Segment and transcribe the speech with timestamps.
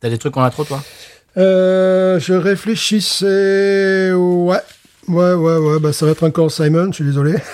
[0.00, 0.80] T'as des trucs en intro, toi?
[1.36, 4.12] Euh, je réfléchissais.
[4.12, 4.60] Ouais.
[5.08, 5.80] Ouais, ouais, ouais.
[5.80, 7.34] Bah, ça va être encore Simon, je suis désolé.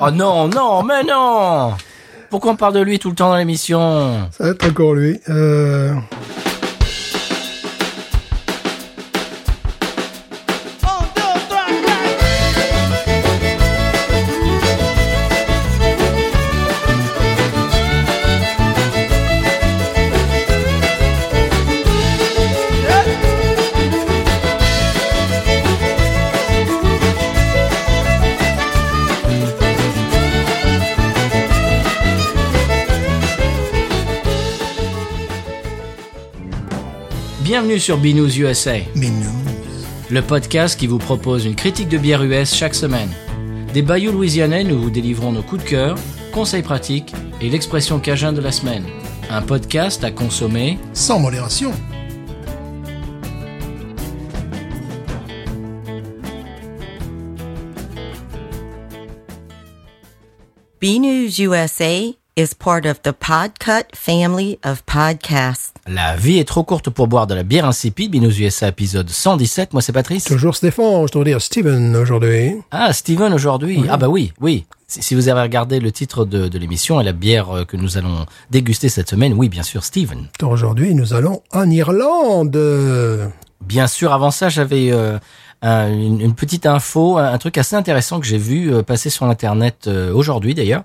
[0.00, 1.72] Oh non, non, mais non
[2.28, 4.28] Pourquoi on parle de lui tout le temps dans l'émission?
[4.32, 5.20] Ça va être encore lui.
[5.28, 5.94] Euh...
[37.74, 39.32] Bienvenue sur Binous USA, non.
[40.08, 43.08] le podcast qui vous propose une critique de bière US chaque semaine.
[43.72, 45.98] Des bayous louisianais, nous vous délivrons nos coups de cœur,
[46.32, 48.84] conseils pratiques et l'expression cajun de la semaine.
[49.28, 51.72] Un podcast à consommer Sans modération.
[60.80, 65.72] B News USA is part of the Podcut family of podcasts.
[65.86, 68.10] La vie est trop courte pour boire de la bière insipide.
[68.10, 69.72] Binous USA épisode 117.
[69.72, 70.24] Moi, c'est Patrice.
[70.24, 72.56] Toujours Stéphane, je dois dire Steven aujourd'hui.
[72.70, 73.84] Ah, Steven aujourd'hui.
[73.88, 74.66] Ah bah oui, oui.
[74.88, 77.98] Si vous avez regardé le titre de, de l'émission et la bière euh, que nous
[77.98, 80.28] allons déguster cette semaine, oui, bien sûr, Steven.
[80.42, 82.56] Aujourd'hui, nous allons en Irlande.
[83.64, 85.18] Bien sûr, avant ça, j'avais euh,
[85.62, 89.10] un- une, une petite info, un, un truc assez intéressant que j'ai vu euh, passer
[89.10, 90.82] sur Internet euh, aujourd'hui d'ailleurs.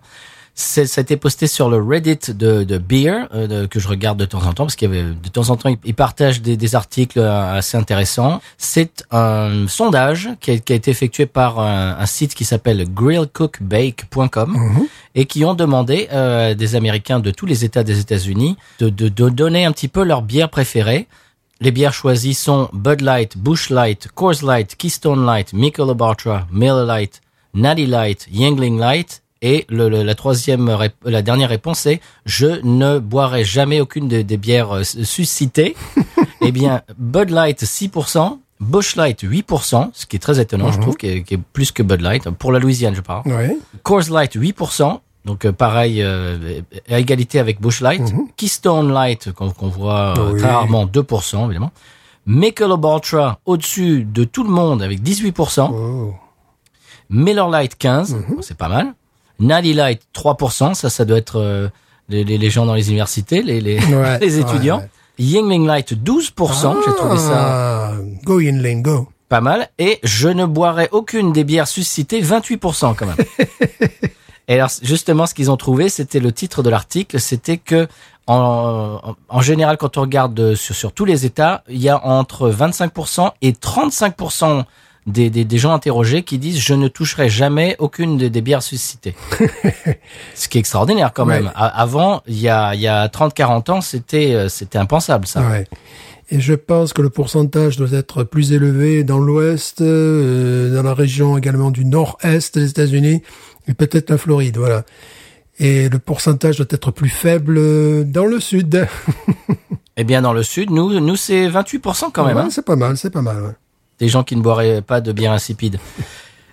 [0.62, 3.88] C'est- Ça a été posté sur le Reddit de, de Beer, euh, de- que je
[3.88, 5.94] regarde de temps en temps, parce qu'il y avait de temps en temps, ils, ils
[5.94, 8.42] partagent des, des articles euh, assez intéressants.
[8.58, 12.86] C'est un sondage qui a, qui a été effectué par un, un site qui s'appelle
[12.94, 14.58] grillcookbake.com
[15.16, 19.08] et qui ont demandé euh, des Américains de tous les États des États-Unis de, de,
[19.10, 21.08] de donner un petit peu leur bière préférée.
[21.62, 26.86] Les bières choisies sont Bud Light, Bush Light, Coors Light, Keystone Light, Michelob Ultra, Miller
[26.86, 27.22] Light,
[27.54, 29.22] Natty Light, Yingling Light.
[29.42, 30.70] Et le, le- la troisième,
[31.06, 35.76] la dernière réponse est je ne boirai jamais aucune de- des bières euh, suscitées.
[36.42, 40.98] eh bien, Bud Light 6%, Bush Light 8%, ce qui est très étonnant, je trouve,
[40.98, 43.24] qui est, qui est plus que Bud Light pour la Louisiane, je parle.
[43.28, 43.58] Oui.
[43.84, 48.14] Coors Light 8%, donc euh, pareil euh, à égalité avec Bush Light.
[48.36, 50.40] Keystone Light qu'on qu'on voit euh, Oui.
[50.42, 51.72] très rarement 2% évidemment.
[52.26, 55.70] Michelob Ultra au-dessus de tout le monde avec 18%.
[55.74, 56.14] Oh.
[57.10, 58.94] Miller Light 15, bon, c'est pas mal.
[59.40, 61.70] Natty Light 3%, ça ça doit être euh,
[62.10, 64.84] les, les, les gens dans les universités, les, les, Ouais, les étudiants.
[65.18, 69.08] Yingling Light 12%, j'ai trouvé ça Ah, Go Yinling, go.
[69.28, 69.68] pas mal.
[69.78, 73.16] Et je ne boirai aucune des bières suscitées, 28% quand même.
[74.48, 77.88] Et alors, justement, ce qu'ils ont trouvé, c'était le titre de l'article, c'était que,
[78.26, 81.88] en, en- en général, quand on regarde euh, sur, sur tous les États, il y
[81.90, 84.64] a entre 25% et 35%
[85.08, 88.64] des, des, des gens interrogés qui disent je ne toucherai jamais aucune des, des bières
[88.64, 89.16] suscitées.
[90.36, 91.46] Ce qui est extraordinaire quand même.
[91.46, 91.52] Ouais.
[91.56, 95.42] Avant, il y a, il y a 30-40 ans, c'était euh, c'était impensable ça.
[95.42, 95.66] Ouais.
[96.32, 100.94] Et je pense que le pourcentage doit être plus élevé dans l'ouest, euh, dans la
[100.94, 103.24] région également du nord-est des États-Unis,
[103.68, 104.84] et peut-être la Floride, voilà.
[105.58, 108.88] Et le pourcentage doit être plus faible euh, dans le sud.
[110.02, 112.38] Eh bien, dans le sud, nous, nous c'est 28% quand même.
[112.38, 112.48] Ouais, hein.
[112.50, 113.44] C'est pas mal, c'est pas mal.
[113.44, 113.52] ouais.
[114.00, 115.78] Des gens qui ne boiraient pas de bière insipide.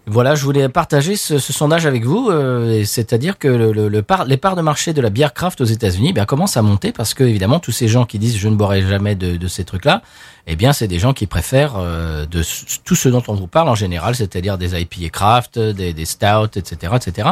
[0.09, 4.05] Voilà, je voulais partager ce, ce sondage avec vous, euh, c'est-à-dire que le, le- le
[4.29, 6.93] les parts de marché de la bière craft aux États-Unis, eh bien commencent à monter
[6.93, 9.65] parce que évidemment tous ces gens qui disent je ne boirai jamais de, de ces
[9.65, 10.03] trucs-là,
[10.47, 12.45] eh bien c'est des gens qui préfèrent euh, de
[12.85, 16.57] tout ce dont on vous parle en général, c'est-à-dire des IPA craft, des, des stout,
[16.57, 17.31] etc., etc.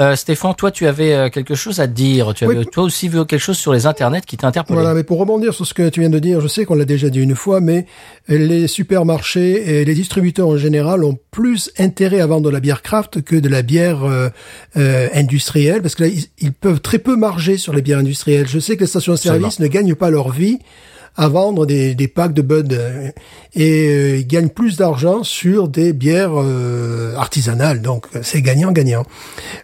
[0.00, 2.54] Euh, Stéphane, toi tu avais euh, quelque chose à dire, tu Oui.
[2.54, 4.78] avais toi aussi vu quelque chose sur les internets qui t'a interpellé.
[4.78, 6.84] Voilà, mais pour rebondir sur ce que tu viens de dire, je sais qu'on l'a
[6.84, 7.84] déjà dit une fois, mais
[8.28, 12.82] les supermarchés et les distributeurs en général ont plus intérêt à vendre de la bière
[12.82, 14.28] craft que de la bière euh,
[14.76, 18.46] euh, industrielle, parce que là, ils, ils peuvent très peu marger sur les bières industrielles.
[18.46, 20.58] Je sais que les stations-service ne gagnent pas leur vie
[21.20, 22.72] à vendre des, des packs de Bud
[23.54, 27.82] et euh, ils gagnent plus d'argent sur des bières euh, artisanales.
[27.82, 29.04] Donc c'est gagnant-gagnant.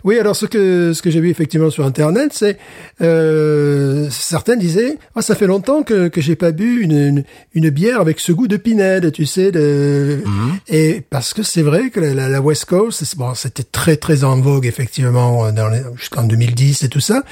[0.03, 2.59] Oui, alors ce que ce que j'ai vu effectivement sur internet, c'est
[3.03, 7.25] euh, certains disaient ah, ça fait longtemps que que j'ai pas bu une, une
[7.55, 10.19] une bière avec ce goût de pinède, tu sais, de
[10.69, 14.25] et parce que c'est vrai que la, la- la West Coast, bon, c'était très très
[14.25, 15.45] en vogue effectivement
[15.97, 17.23] jusqu'en 2010 et tout ça,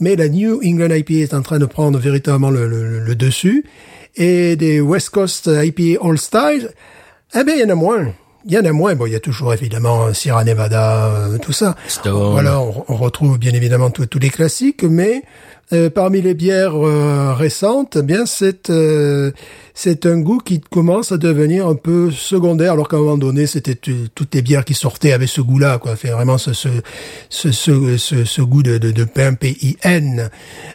[0.00, 3.64] mais la New England IPA est en train de prendre véritablement le, le, le dessus
[4.16, 6.70] et des West Coast IPA All Style,
[7.34, 8.12] eh ben il y en a moins.
[8.44, 8.94] Il y en a moins.
[8.94, 11.74] Bon, il y a toujours évidemment Sierra Nevada, euh, tout ça.
[11.88, 12.32] Stone.
[12.32, 15.22] Voilà, on, on retrouve bien évidemment tous les classiques, mais
[15.72, 19.32] euh, parmi les bières euh, récentes, eh bien c'est euh,
[19.74, 23.46] c'est un goût qui commence à devenir un peu secondaire, alors qu'à un moment donné,
[23.46, 25.96] c'était tu- toutes les bières qui sortaient avec ce goût-là, quoi.
[25.96, 26.68] Fait vraiment ce ce
[27.28, 30.30] ce ce, ce, ce goût de, de, de pain P-I-N,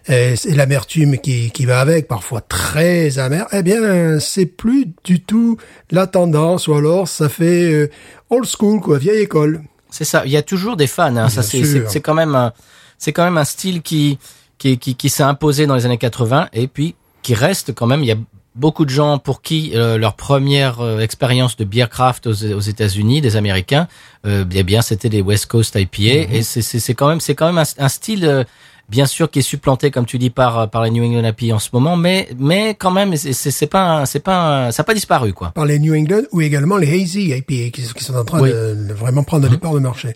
[0.09, 3.47] et l'amertume qui qui va avec, parfois très amer.
[3.53, 5.57] Eh bien, c'est plus du tout
[5.89, 7.89] la tendance, ou alors ça fait euh,
[8.29, 9.61] old school, quoi, vieille école.
[9.89, 10.23] C'est ça.
[10.25, 11.15] Il y a toujours des fans.
[11.15, 11.27] Hein.
[11.29, 12.51] Ça, c'est, quand même,
[12.97, 14.19] c'est quand même un style qui,
[14.61, 18.01] qui, qui, qui s'est imposé dans les années 80 et puis qui reste quand même.
[18.03, 18.17] Il y a
[18.55, 22.59] beaucoup de gens pour qui euh, leur première euh, expérience de beer craft aux, aux
[22.73, 23.87] États-Unis, des Américains,
[24.25, 27.35] euh, eh bien, c'était les West Coast IPA et c'est, c'est, c'est quand même, c'est
[27.35, 28.25] quand même un, un style.
[28.25, 28.43] euh,
[28.89, 31.59] Bien sûr, qui est supplanté, comme tu dis, par par les New England IPA en
[31.59, 34.37] ce moment, mais mais quand même, c'est pas c'est pas
[34.67, 35.51] un- ça n'a pas disparu quoi.
[35.51, 38.49] par les New England ou également les Hazy IPA qui, qui sont en train Oui.
[38.51, 40.09] de, de vraiment prendre des parts de marché.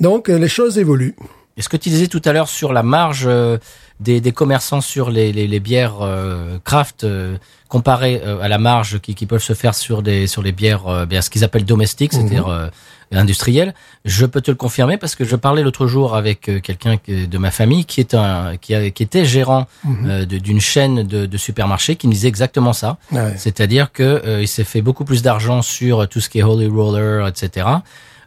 [0.00, 1.14] Donc euh, les choses évoluent.
[1.60, 3.58] Et ce que tu disais tout à l'heure sur la marge euh,
[4.00, 7.36] des, des commerçants sur les, les, les bières euh, craft euh,
[7.68, 10.86] comparé euh, à la marge qui, qui peuvent se faire sur des sur les bières
[10.88, 12.68] euh, bien ce qu'ils appellent domestiques, c'est-à-dire euh,
[13.12, 13.74] industrielles,
[14.06, 17.38] je peux te le confirmer parce que je parlais l'autre jour avec quelqu'un que- de
[17.38, 19.66] ma famille qui est un qui, a- qui était gérant
[20.06, 22.96] euh, de- d'une chaîne de, de supermarchés qui me disait exactement ça.
[23.12, 23.34] Ouais.
[23.36, 26.68] C'est-à-dire que euh, il s'est fait beaucoup plus d'argent sur tout ce qui est Holy
[26.68, 27.66] Roller, etc.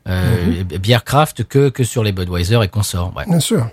[0.07, 3.13] Euh, bière craft que que sur les Budweiser et consorts.
[3.15, 3.25] Ouais.
[3.25, 3.69] Bien sûr.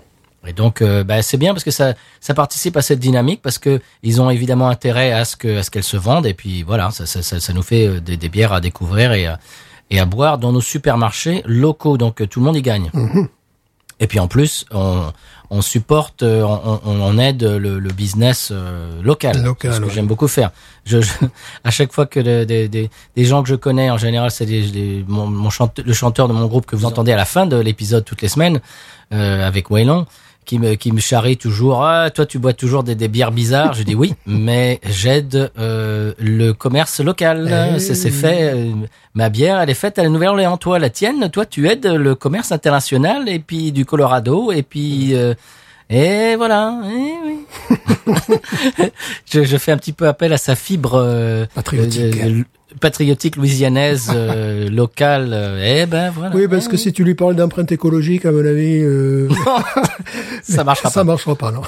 [0.47, 3.59] Et donc, euh, bah, c'est bien parce que ça, ça participe à cette dynamique parce
[3.59, 6.63] que ils ont évidemment intérêt à ce que, à ce qu'elles se vendent et puis
[6.63, 9.39] voilà, ça, ça, ça, ça nous fait euh, des, des bières à découvrir et à,
[9.91, 11.97] et à boire dans nos supermarchés locaux.
[11.97, 12.89] Donc, euh, tout le monde y gagne.
[14.01, 15.13] Et puis en plus, on,
[15.51, 19.41] on supporte, euh, on, on- aide le, le business euh, local.
[19.43, 19.91] Local, ce que ouais.
[19.93, 20.49] j'aime beaucoup faire.
[20.85, 21.11] Je, je-
[21.63, 24.63] à chaque fois que des, des, des gens que je connais, en général, c'est des,
[24.71, 27.45] des- mon, mon chante- le chanteur de mon groupe que vous entendez à la fin
[27.45, 28.59] de l'épisode toutes les semaines
[29.13, 30.05] euh, avec Waylon,
[30.45, 31.83] qui me qui me charrie toujours.
[31.85, 33.73] Ah, toi, tu bois toujours des, des bières bizarres.
[33.73, 37.73] Je dis oui, mais j'aide euh, le commerce local.
[37.75, 38.51] Eh C'est c'est fait.
[38.53, 38.71] euh,
[39.13, 40.57] ma bière, elle est faite à la Nouvelle-Orléans.
[40.57, 45.15] Toi, la tienne, toi, tu aides le commerce international et puis du Colorado et puis.
[45.15, 45.33] euh,
[45.89, 46.79] et voilà.
[46.85, 47.75] eh oui.
[49.31, 52.15] je, je fais un petit peu appel à sa fibre euh, Patriotique.
[52.79, 55.31] Patriotique louisianaise euh, locale.
[55.33, 56.35] euh, eh ben voilà.
[56.35, 59.27] Oui, parce que si tu lui parles d'empreinte écologique, à mon avis, euh,
[60.43, 61.03] ça marchera ça pas.
[61.05, 61.61] marchera pas, non.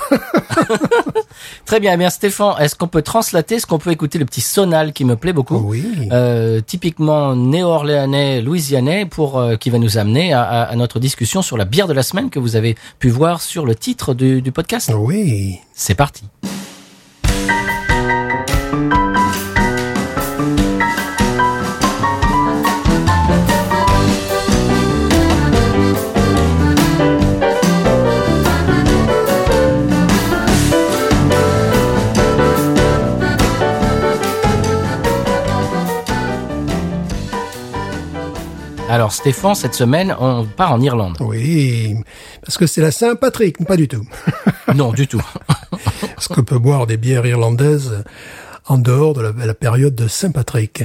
[1.66, 4.42] Très bien, eh bien Stéphane, est-ce qu'on peut translater, est-ce qu'on peut écouter le petit
[4.42, 5.84] sonal qui me plaît beaucoup oui.
[6.12, 11.42] euh, typiquement néo-orléanais, louisianais, pour euh, qui va nous amener à, à- à notre discussion
[11.42, 14.42] sur la bière de la semaine que vous avez pu voir sur le titre du,
[14.42, 14.92] du podcast?
[14.96, 15.58] Oui.
[15.74, 16.24] C'est parti.
[38.94, 41.18] Alors Stéphane, cette semaine, on part en Irlande.
[41.20, 41.96] Oui.
[42.46, 44.06] Parce que c'est la Saint-Patrick, pas du tout.
[44.76, 45.20] Non, du tout.
[46.16, 48.04] Parce qu'on peut boire des bières irlandaises
[48.66, 50.84] en dehors de la, la période de Saint-Patrick.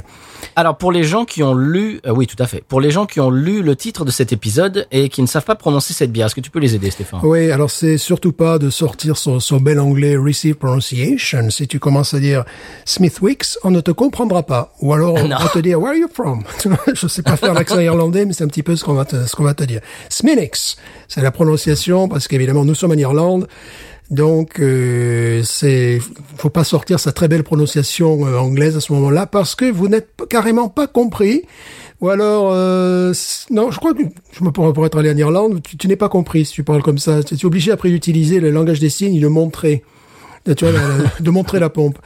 [0.56, 3.06] Alors pour les gens qui ont lu, euh, oui tout à fait, pour les gens
[3.06, 6.10] qui ont lu le titre de cet épisode et qui ne savent pas prononcer cette
[6.12, 7.20] bière, est-ce que tu peux les aider Stéphane?
[7.22, 11.50] Oui, alors c'est surtout pas de sortir son, son bel anglais receive pronunciation.
[11.50, 12.44] Si tu commences à dire
[12.84, 14.72] Smithwicks, on ne te comprendra pas.
[14.80, 15.36] Ou alors on Non.
[15.38, 16.42] va te dire Where are you from?
[16.94, 19.26] Je sais pas faire l'accent irlandais, mais c'est un petit peu ce qu'on va te,
[19.26, 19.80] ce qu'on va te dire.
[20.08, 20.76] Sminnix,
[21.08, 23.48] c'est la prononciation parce qu'évidemment nous sommes en Irlande.
[24.10, 26.00] Donc, euh, c'est,
[26.36, 29.88] faut pas sortir sa très belle prononciation euh, anglaise à ce moment-là parce que vous
[29.88, 31.42] n'êtes carrément pas compris.
[32.00, 33.12] Ou alors, euh,
[33.50, 35.96] non, je crois que je me pour, pour être allé en Irlande, tu, tu n'es
[35.96, 37.22] pas compris si tu parles comme ça.
[37.22, 39.82] Tu es obligé après d'utiliser le langage des signes, de montrer.
[40.56, 40.72] Tu vois,
[41.20, 41.98] de montrer la pompe.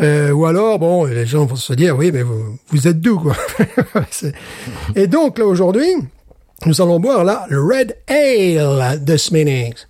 [0.00, 3.18] Euh, ou alors, bon, les gens vont se dire, oui, mais vous, vous êtes d'où,
[3.18, 3.36] quoi.
[4.96, 5.90] Et donc, là, aujourd'hui,
[6.64, 9.86] nous allons boire là le Red Ale de Sminnix.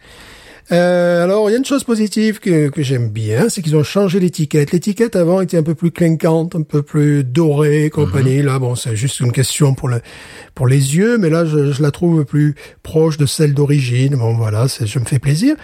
[0.72, 3.82] Euh, alors, il y a une chose positive que, que j'aime bien, c'est qu'ils ont
[3.82, 4.72] changé l'étiquette.
[4.72, 8.40] L'étiquette avant était un peu plus clinquante, un peu plus dorée, compagnie.
[8.40, 10.00] Là, bon, c'est juste une question pour le
[10.54, 14.16] pour les yeux, mais là, je, je la trouve plus proche de celle d'origine.
[14.16, 15.56] Bon, voilà, je me fais plaisir.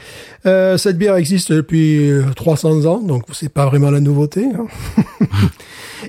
[0.47, 4.45] Euh, cette bière existe depuis euh, 300 ans, donc c'est pas vraiment la nouveauté.
[4.45, 4.67] hein.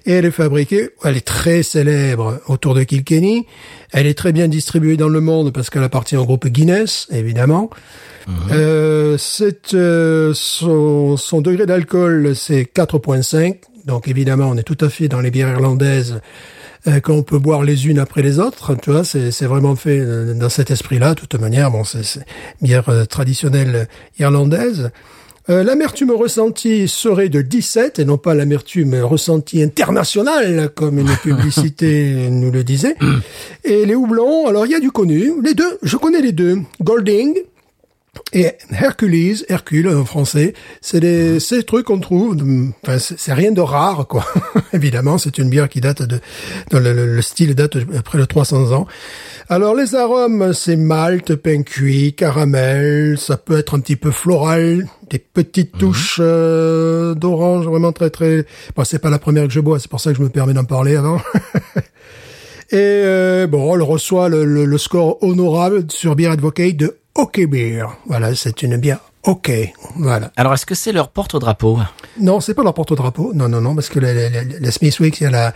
[0.06, 3.46] Et elle est fabriquée, elle est très célèbre autour de Kilkenny.
[3.92, 7.70] Elle est très bien distribuée dans le monde parce qu'elle appartient au groupe Guinness, évidemment.
[8.52, 13.58] Euh, c'est, euh, son, son degré d'alcool, c'est 4.5.
[13.86, 16.22] Donc évidemment, on est tout à fait dans les bières irlandaises
[16.88, 18.74] euh, qu'on peut boire les unes après les autres.
[18.76, 21.14] Tu vois, c'est, c'est vraiment fait euh, dans cet esprit-là.
[21.14, 22.26] De toute manière, bon, c'est, c'est
[22.62, 24.90] bière euh, traditionnelle irlandaise.
[25.50, 32.30] Euh, l'amertume ressentie serait de 17 et non pas l'amertume ressentie internationale comme une publicité
[32.30, 32.96] nous le disait.
[33.64, 36.60] Et les houblons, alors il y a du connu, les deux, je connais les deux.
[36.84, 37.34] Golding
[38.34, 42.38] et Hercules, Hercule en français, c'est des ces trucs qu'on trouve,
[42.84, 44.26] enfin c'est rien de rare quoi.
[44.74, 46.20] Évidemment, c'est une bière qui date de,
[46.72, 48.88] dans le, le- le style date de près de 300 ans.
[49.50, 54.88] Alors les arômes, c'est malt, pain cuit, caramel, ça peut être un petit peu floral,
[55.10, 58.46] des petites touches euh, d'orange, vraiment très très.
[58.76, 60.54] Bon, c'est pas la première que je bois, c'est pour ça que je me permets
[60.54, 61.20] d'en parler avant.
[62.72, 67.46] Et euh, bon, elle reçoit le, le- le score honorable sur Beer Advocate de OK
[67.48, 67.86] Beer.
[68.08, 69.52] Voilà, c'est une bière OK.
[69.98, 70.32] Voilà.
[70.38, 71.78] Alors, est-ce que c'est leur porte-drapeau?
[72.18, 73.34] Non, c'est pas leur porte-drapeau.
[73.34, 75.54] Non, non, non, parce que la, la, il y a la,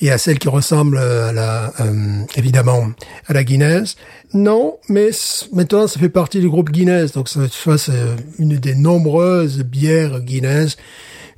[0.00, 2.86] il y a celle qui ressemble à la, euh, évidemment,
[3.26, 3.96] à la Guinness.
[4.32, 5.10] Non, mais
[5.52, 7.10] maintenant, ça fait partie du groupe Guinness.
[7.10, 7.92] Donc, ça, tu vois, c'est
[8.38, 10.76] une des nombreuses bières Guinness.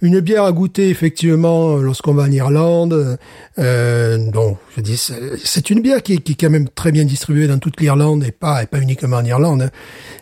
[0.04, 3.18] Une bière à goûter, effectivement, lorsqu'on va en Irlande.
[3.58, 5.00] Euh, donc, je dis,
[5.42, 8.22] c'est une bière qui, est- qui est quand même très bien distribuée dans toute l'Irlande
[8.22, 9.62] et pas, et pas uniquement en Irlande.
[9.62, 9.70] hein.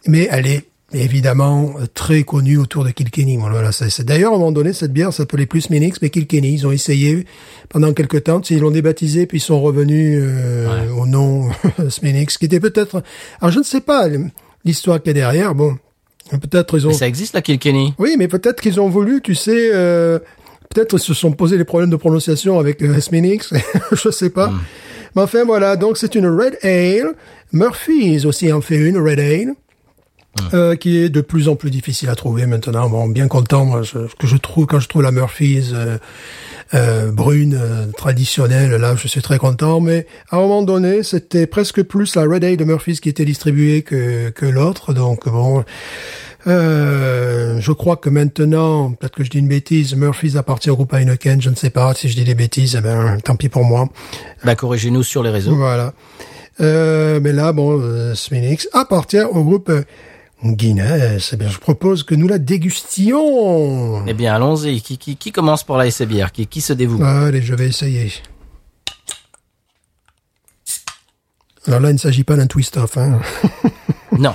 [0.07, 0.62] Mais elle est
[0.95, 3.39] évidemment très connue autour de Kilkenny.
[3.39, 6.53] Voilà, c'est c'est- d'ailleurs à un moment donné cette bière s'appelait plus Minix, mais Kilkenny.
[6.55, 7.27] Ils ont essayé
[7.69, 11.49] pendant quelque temps, ils l'ont débaptisé puis ils sont revenus euh, au nom
[11.89, 13.03] Sminix, qui était peut-être.
[13.41, 14.07] Alors je ne sais pas
[14.65, 15.55] l'histoire qu'il y a derrière.
[15.55, 15.77] Bon,
[16.39, 16.91] peut-être ils ont.
[16.91, 19.71] Mais Ça existe, la Kilkenny Oui, mais peut-être qu'ils ont voulu, tu sais.
[19.73, 20.19] Euh,
[20.75, 23.53] Peut-être ils se sont posé des problèmes de prononciation avec euh, Sminix,
[23.93, 24.51] je sais pas.
[25.15, 27.12] Mais enfin voilà, donc c'est une Red Ale.
[27.53, 29.53] Murphy's aussi en fait une Red Ale.
[30.55, 32.89] Euh, qui est de plus en plus difficile à trouver maintenant.
[32.89, 35.99] Bon, bien content, moi, je, que je trouve quand je trouve la Murphy's euh,
[36.75, 39.81] euh, brune euh, traditionnelle, là, je suis très content.
[39.81, 43.25] Mais à un moment donné, c'était presque plus la Red Ale de Murphy's qui était
[43.25, 44.95] distribuée que que l'autre.
[44.95, 45.65] Donc bon,
[46.47, 50.93] euh, je crois que maintenant, peut-être que je dis une bêtise, Murphy's appartient au groupe
[50.93, 51.41] Heineken.
[51.41, 52.77] Je ne sais pas si je dis des bêtises.
[52.79, 53.89] Eh ben, tant pis pour moi.
[54.45, 55.57] Bah, corrigez-nous sur les réseaux.
[55.57, 55.93] Voilà.
[56.61, 59.71] Euh, mais là, bon, euh, Sminix appartient au groupe
[60.44, 61.30] Guinness.
[61.32, 64.04] Eh bien, je propose que nous la dégustions.
[64.06, 64.80] Eh bien, allons-y.
[64.80, 68.12] Qui, qui, qui commence pour la bière qui, qui se dévoue Allez, je vais essayer.
[71.66, 72.96] Alors là, il ne s'agit pas d'un twist-off.
[72.96, 73.20] Hein.
[74.18, 74.34] Non,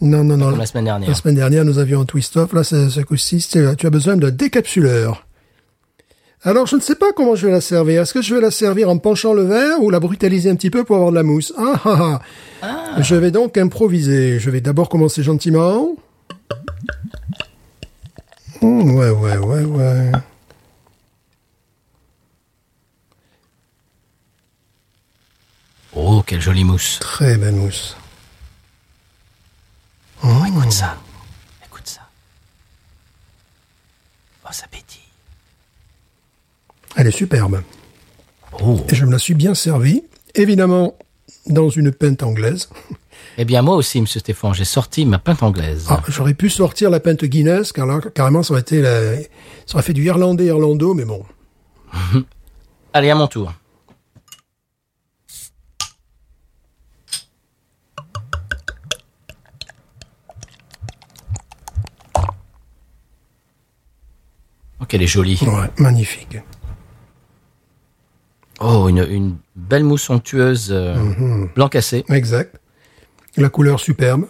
[0.00, 0.50] Non, non, non.
[0.50, 1.08] comme la semaine dernière.
[1.10, 2.54] La semaine dernière, nous avions un twist-off.
[2.54, 5.26] Là, ce, coup-ci, tu as besoin d'un décapsuleur.
[6.44, 8.02] Alors, je ne sais pas comment je vais la servir.
[8.02, 10.70] Est-ce que je vais la servir en penchant le verre ou la brutaliser un petit
[10.70, 11.52] peu pour avoir de la mousse?
[11.58, 12.20] Ah, ah,
[12.62, 13.02] ah.
[13.02, 14.38] Je vais donc improviser.
[14.38, 15.96] Je vais d'abord commencer gentiment.
[18.62, 20.12] Hum, ouais, ouais, ouais, ouais.
[25.94, 26.98] Oh, quelle jolie mousse.
[27.00, 27.96] Très belle mousse.
[30.22, 30.96] Oh, écoute ça.
[31.66, 32.02] Écoute ça.
[34.44, 34.87] Oh, ça pétille.
[36.98, 37.62] Elle est superbe.
[38.60, 38.80] Oh.
[38.88, 40.02] Et je me la suis bien servie.
[40.34, 40.94] Évidemment,
[41.46, 42.68] dans une pinte anglaise.
[43.36, 45.86] Eh bien, moi aussi, monsieur Stéphane, j'ai sorti ma pinte anglaise.
[45.88, 49.14] Ah, j'aurais pu sortir la pinte Guinness, car là, carrément, ça aurait été la-
[49.64, 51.24] ça aurait fait du irlandais irlando, mais bon.
[52.92, 53.52] Allez, à mon tour.
[64.80, 65.38] Oh, qu'elle est jolie.
[65.42, 66.38] Ouais, magnifique.
[68.60, 72.04] Oh, une, une belle mousse onctueuse, euh, blanc cassé.
[72.10, 72.56] Exact.
[73.36, 74.26] La couleur superbe.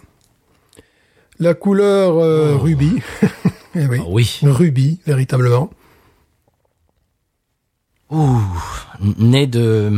[1.38, 3.00] La couleur euh, rubis.
[3.74, 3.98] Eh oui.
[4.00, 4.38] Oh, oui.
[4.42, 5.70] Rubis, véritablement.
[8.10, 8.40] Ouh,
[9.18, 9.92] nez de,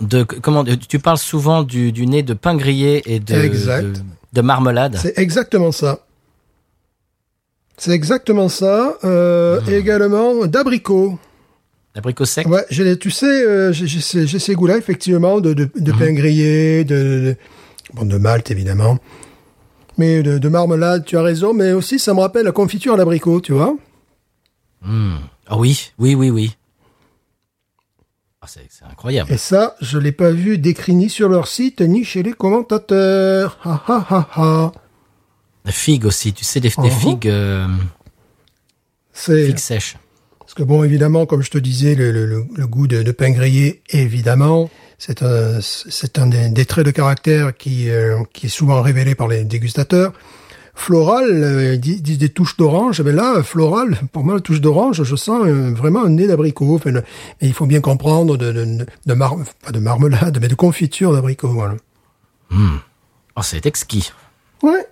[0.00, 3.82] de, comment, tu parles souvent du, du nez de pain grillé et de, Exact.
[3.84, 4.00] de,
[4.34, 4.96] de marmelade.
[5.00, 6.00] C'est exactement ça.
[7.78, 8.98] C'est exactement ça.
[9.04, 11.18] Euh, et également d'abricot.
[11.94, 12.46] L'abricot sec?
[12.48, 15.92] Ouais, j'ai tu sais, euh, j'ai j'ai ces, j'ai ces goûts-là, effectivement, de, de, de
[15.92, 17.36] pain grillé, de, de,
[17.94, 18.98] bon, de malt, évidemment.
[19.98, 22.96] Mais de, de marmelade, tu as raison, mais aussi, ça me rappelle la confiture à
[22.96, 23.76] l'abricot, tu vois.
[24.82, 26.56] Ah oui, oui, oui, oui.
[28.40, 29.30] Ah, c'est c'est incroyable.
[29.32, 33.58] Et ça, je l'ai pas vu décrit ni sur leur site, ni chez les commentateurs.
[33.64, 34.72] Ha ha ha ha.
[35.66, 36.90] La figue aussi, tu sais, des, des Mhm.
[36.90, 37.66] figues, euh,
[39.12, 39.96] C'est, figues sèches.
[40.50, 43.12] Parce que bon, évidemment, comme je te disais, le, le, le- le goût de, de
[43.12, 48.46] pain grillé, évidemment, c'est un, c'est un des, des traits de caractère qui, euh, qui
[48.46, 50.12] est souvent révélé par les dégustateurs.
[50.74, 53.00] Floral, euh, ils disent des touches d'orange.
[53.00, 56.74] Mais là, floral, pour moi, la touche d'orange, je sens euh, vraiment un nez d'abricot.
[56.74, 57.04] Enfin, le-
[57.40, 61.12] mais il faut bien comprendre de, de, de, mar- pas de marmelade, mais de confiture
[61.12, 61.46] d'abricot.
[61.52, 61.76] Voilà.
[62.50, 64.10] Oh, c'est exquis.
[64.64, 64.84] Ouais.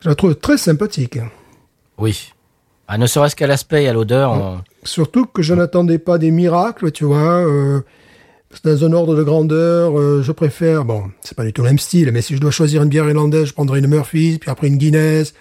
[0.00, 1.18] Je la trouve très sympathique.
[1.98, 2.32] Oui.
[2.94, 4.32] Ah, ne serait-ce qu'à l'aspect et à l'odeur.
[4.32, 7.16] on- Surtout que je n'attendais pas des miracles, tu vois.
[7.46, 7.80] euh,
[8.64, 11.78] dans un ordre de grandeur, euh, je préfère, bon, c'est pas du tout le même
[11.78, 14.66] style, mais si je dois choisir une bière irlandaise, je prendrai une Murphy's, puis après
[14.66, 15.32] une Guinness,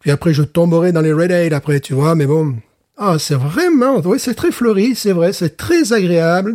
[0.00, 2.54] puis après je tomberai dans les Red Ale après, tu vois, mais bon.
[2.96, 6.54] Ah, c'est vraiment, oui, c'est très fleuri, c'est vrai, c'est très agréable.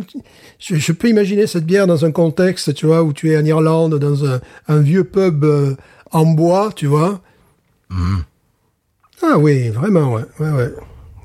[0.58, 3.44] Je, je peux imaginer cette bière dans un contexte, tu vois, où tu es en
[3.44, 5.74] Irlande, dans un, un vieux pub euh,
[6.10, 7.20] en bois, tu vois.
[9.22, 10.72] Ah oui, vraiment, ouais, ouais, ouais.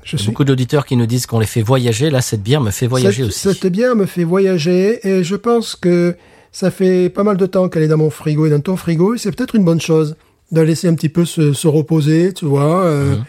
[0.04, 2.10] Je suis Beaucoup d'auditeurs qui nous disent qu'on les fait voyager.
[2.10, 3.40] Là, cette bière me fait voyager cette, aussi.
[3.60, 6.16] Cette bière me fait voyager et je pense que
[6.50, 9.14] ça fait pas mal de temps qu'elle est dans mon frigo et dans ton frigo
[9.14, 10.16] et c'est peut-être une bonne chose
[10.50, 13.24] de la laisser un petit peu se, se reposer, tu vois, euh, Mhm.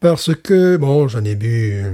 [0.00, 1.84] parce que bon, j'en ai bu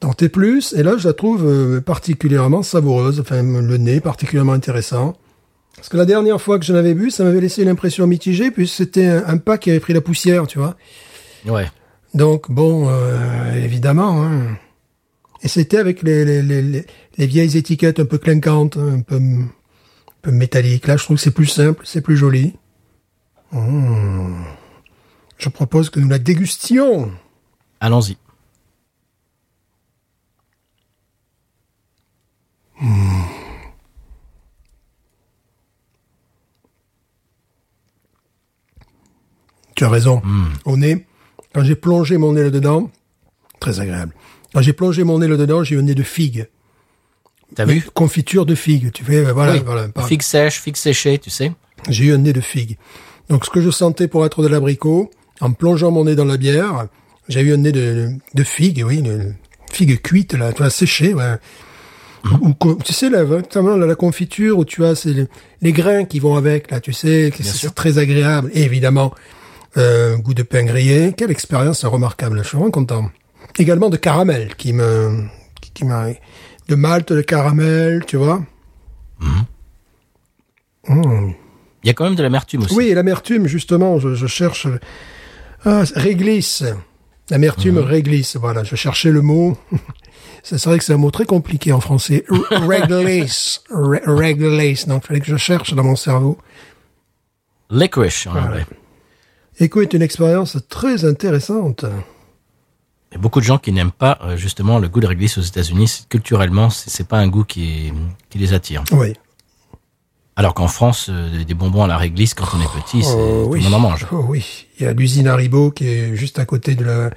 [0.00, 4.54] tant et plus et là je la trouve euh, particulièrement savoureuse, enfin le nez particulièrement
[4.54, 5.16] intéressant.
[5.76, 8.50] Parce que la dernière fois que je l'avais bu, ça m'avait laissé une impression mitigée
[8.50, 10.76] puisque c'était un, un pack qui avait pris la poussière, tu vois.
[11.46, 11.66] Ouais.
[12.14, 14.24] Donc bon, euh, évidemment.
[14.24, 14.56] hein.
[15.42, 16.86] Et c'était avec les, les, les, les-
[17.18, 19.48] les vieilles étiquettes un peu clinquantes, un peu, un
[20.22, 20.86] peu métalliques.
[20.86, 22.54] Là, je trouve que c'est plus simple, c'est plus joli.
[23.52, 24.42] Mmh.
[25.38, 27.10] Je propose que nous la dégustions.
[27.80, 28.16] Allons-y.
[39.74, 40.22] Tu as raison.
[40.64, 41.04] Au nez,
[41.54, 42.90] quand j'ai plongé mon nez là-dedans,
[43.60, 44.12] très agréable.
[44.52, 46.48] Quand j'ai plongé mon nez là-dedans, j'ai eu un nez de figue.
[47.54, 47.84] T'as vu?
[47.94, 48.90] Confiture de figue.
[48.92, 49.62] Tu fais, euh, voilà, Oui.
[49.64, 49.88] voilà.
[50.06, 51.52] Figue sèche, figue séchée, tu sais.
[51.88, 52.76] J'ai eu un nez de figue.
[53.28, 56.36] Donc, ce que je sentais pour être de l'abricot, en plongeant mon nez dans la
[56.36, 56.86] bière,
[57.28, 59.32] j'ai eu un nez de, de figue, oui, de
[59.72, 61.34] figue cuite, là, tu vois, séchée, ouais.
[62.40, 65.26] Ou, ou- tu sais, là, notamment la, la confiture où tu as c'est les,
[65.60, 68.50] les grains qui vont avec, là, tu sais, c'est très agréable.
[68.54, 69.12] Et évidemment,
[69.76, 71.14] euh, goût de pain grillé.
[71.16, 72.38] Quelle expérience remarquable.
[72.42, 73.10] Je suis vraiment content.
[73.58, 75.24] Également de caramel qui me,
[75.60, 76.06] qui, qui m'a,
[76.68, 78.42] de malt, de caramel, tu vois.
[79.20, 79.40] Mmh.
[81.82, 82.74] Il y a quand même de l'amertume aussi.
[82.74, 84.66] Oui, l'amertume, justement, je, je cherche...
[85.64, 86.64] Ah, réglisse.
[87.30, 89.56] L'amertume réglisse, voilà, je cherchais le mot.
[90.42, 92.26] C'est vrai que c'est un mot très compliqué en français.
[92.50, 93.64] Réglisse.
[93.70, 94.86] Réglisse.
[94.86, 96.36] Donc, il fallait que je cherche dans mon cerveau.
[97.70, 98.66] Licorice en anglais.
[99.60, 101.84] Écoute, une expérience très intéressante.
[103.10, 105.38] Il y a beaucoup de gens qui n'aiment pas euh, justement le goût de réglisse
[105.38, 106.06] aux États-Unis.
[106.08, 107.92] Culturellement, c'est pas un goût qui,
[108.30, 108.82] qui les attire.
[108.90, 109.12] Oui.
[110.34, 113.46] Alors qu'en France, euh, des bonbons à la réglisse quand on est petit, c'est Oh,
[113.46, 114.06] tout le monde en mange.
[114.10, 114.66] Oh, oui.
[114.78, 117.10] Il y a l'usine Haribo qui est juste à côté de la,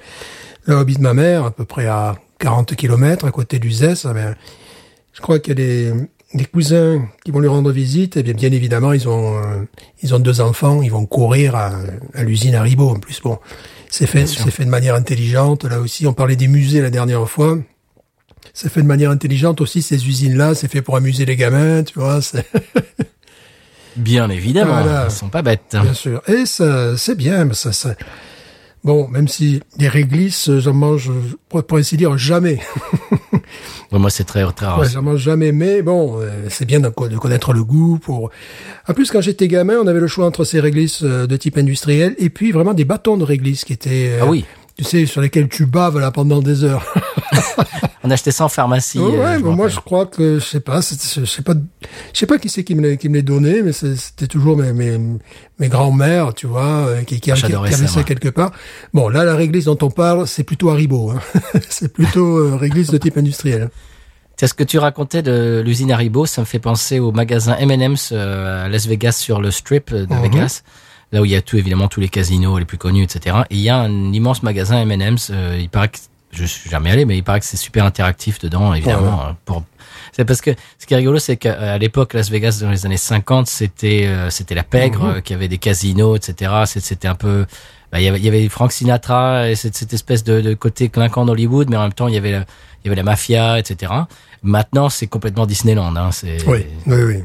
[0.66, 4.04] la hobby de ma mère, à peu près à 40 kilomètres, à côté du ZES.
[4.04, 4.36] Ah ben,
[5.12, 5.92] je crois qu'il y a des,
[6.34, 8.16] des cousins qui vont lui rendre visite.
[8.16, 9.64] Et bien, bien évidemment, ils ont, euh,
[10.02, 10.82] ils ont deux enfants.
[10.82, 11.72] Ils vont courir à,
[12.14, 12.90] à l'usine Haribo.
[12.90, 13.38] En plus, bon,
[13.90, 15.64] c'est fait, c'est fait de manière intelligente.
[15.64, 17.58] Là aussi, on parlait des musées la dernière fois.
[18.54, 20.54] C'est fait de manière intelligente aussi, ces usines-là.
[20.54, 22.20] C'est fait pour amuser les gamins, tu vois.
[23.96, 25.06] Bien évidemment, Voilà.
[25.08, 25.62] ils sont pas bêtes.
[25.80, 26.22] Bien sûr.
[26.28, 27.94] Et ça, c'est bien, mais ça, ça,
[28.84, 31.10] bon, même si les réglisses, j'en mange,
[31.48, 32.60] pour, ainsi dire, jamais.
[33.90, 34.80] Ouais, moi, c'est très très rare.
[34.80, 37.98] Ouais, j'en mange jamais, mais bon, euh, c'est bien de, co- de connaître le goût
[37.98, 38.30] pour,
[38.86, 41.56] en plus, quand j'étais gamin, on avait le choix entre ces réglisses euh, de type
[41.56, 44.44] industriel et puis vraiment des bâtons de réglisse qui étaient, euh, Ah oui,
[44.78, 46.84] tu sais, sur lesquels tu baves, là, pendant des heures.
[48.04, 48.98] on achetait ça en pharmacie.
[49.00, 51.54] ouais, euh, je moi, je crois que, je sais pas, je sais pas,
[52.12, 54.56] je sais pas qui c'est qui me les, qui me les donnait, mais c'était toujours
[54.56, 54.98] mes, mes,
[55.58, 58.52] mes grands-mères, tu vois, euh, qui, qui, qui, avaient ça, quelque part.
[58.94, 61.20] Bon, là, la réglisse dont on parle, c'est plutôt Haribo, hein.
[61.68, 63.70] c'est plutôt euh, réglisse de type industriel.
[64.36, 68.10] C'est ce que tu racontais de l'usine Haribo, ça me fait penser au magasin M&M's
[68.12, 70.22] euh, à Las Vegas sur le strip de Mhm.
[70.22, 70.62] Vegas,
[71.12, 73.36] là où il y a tout évidemment tous les casinos les plus connus, etc.
[73.50, 75.30] Et il y a un immense magasin M&M's.
[75.32, 75.98] euh, il paraît que
[76.32, 79.22] je suis jamais allé, mais il paraît que c'est super interactif dedans, évidemment.
[79.28, 79.64] euh, Pour
[80.12, 82.84] c'est parce que ce qui est rigolo, c'est qu'à à l'époque Las Vegas dans les
[82.86, 85.14] années 50, c'était euh, c'était la pègre, Mhm.
[85.16, 86.52] euh, y avait des casinos, etc.
[86.66, 87.46] C'était un peu
[87.90, 90.52] bah, il y avait, il y avait Frank Sinatra et cette, cette espèce de, de
[90.54, 93.02] côté clinquant d'Hollywood, mais en même temps il y avait la, il y avait la
[93.02, 93.92] mafia, etc.
[94.42, 95.96] Maintenant, c'est complètement Disneyland.
[95.96, 97.16] Hein, c'est Oui, oui, oui.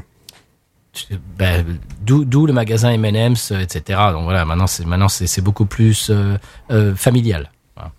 [1.38, 1.64] Ben,
[2.02, 3.98] d'où le magasin M&M's, euh, etc.
[4.12, 6.36] Donc voilà, maintenant c'est maintenant c'est beaucoup plus euh,
[6.70, 7.50] euh, familial.
[7.76, 7.92] Voilà.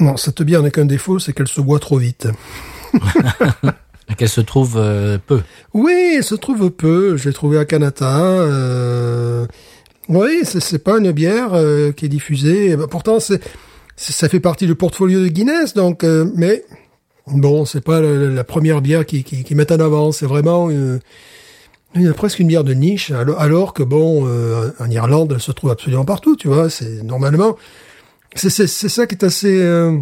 [0.00, 2.28] Bon, cette bière n'a qu'un défaut, c'est qu'elle se boit trop vite.
[4.08, 5.42] Et Qu'elle se trouve euh, peu.
[5.74, 7.16] Oui, elle se trouve peu.
[7.16, 9.46] Je l'ai trouvée à Canada.
[10.08, 11.50] Oui, c'est pas une bière
[11.96, 12.76] qui est diffusée.
[12.76, 13.40] Ben, Pourtant, c'est
[13.96, 16.04] ça fait partie du portfolio de Guinness, donc.
[16.04, 16.64] mais
[17.26, 20.12] bon, c'est pas la, la première bière qui qui, qui met en avant.
[20.12, 21.00] C'est vraiment une,
[21.96, 25.40] Il y a presque une bière de niche, alors, que bon, euh, en Irlande, elle
[25.40, 26.68] se trouve absolument partout, tu vois.
[26.70, 27.56] C'est normalement,
[28.34, 29.96] c'est ça qui est assez euh,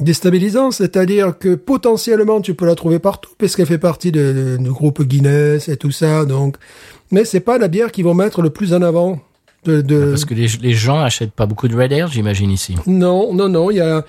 [0.00, 5.02] déstabilisant, c'est-à-dire que potentiellement tu peux la trouver partout, puisqu'elle fait partie de- du groupe
[5.02, 6.24] Guinness et tout ça.
[6.24, 6.56] Donc,
[7.10, 9.20] mais c'est pas la bière qu'ils vont mettre le plus en avant.
[9.64, 10.10] De, de...
[10.10, 12.76] Parce que les, les gens achètent pas beaucoup de Red Ale, j'imagine ici.
[12.86, 13.70] Non, non, non.
[13.70, 14.04] Il y a.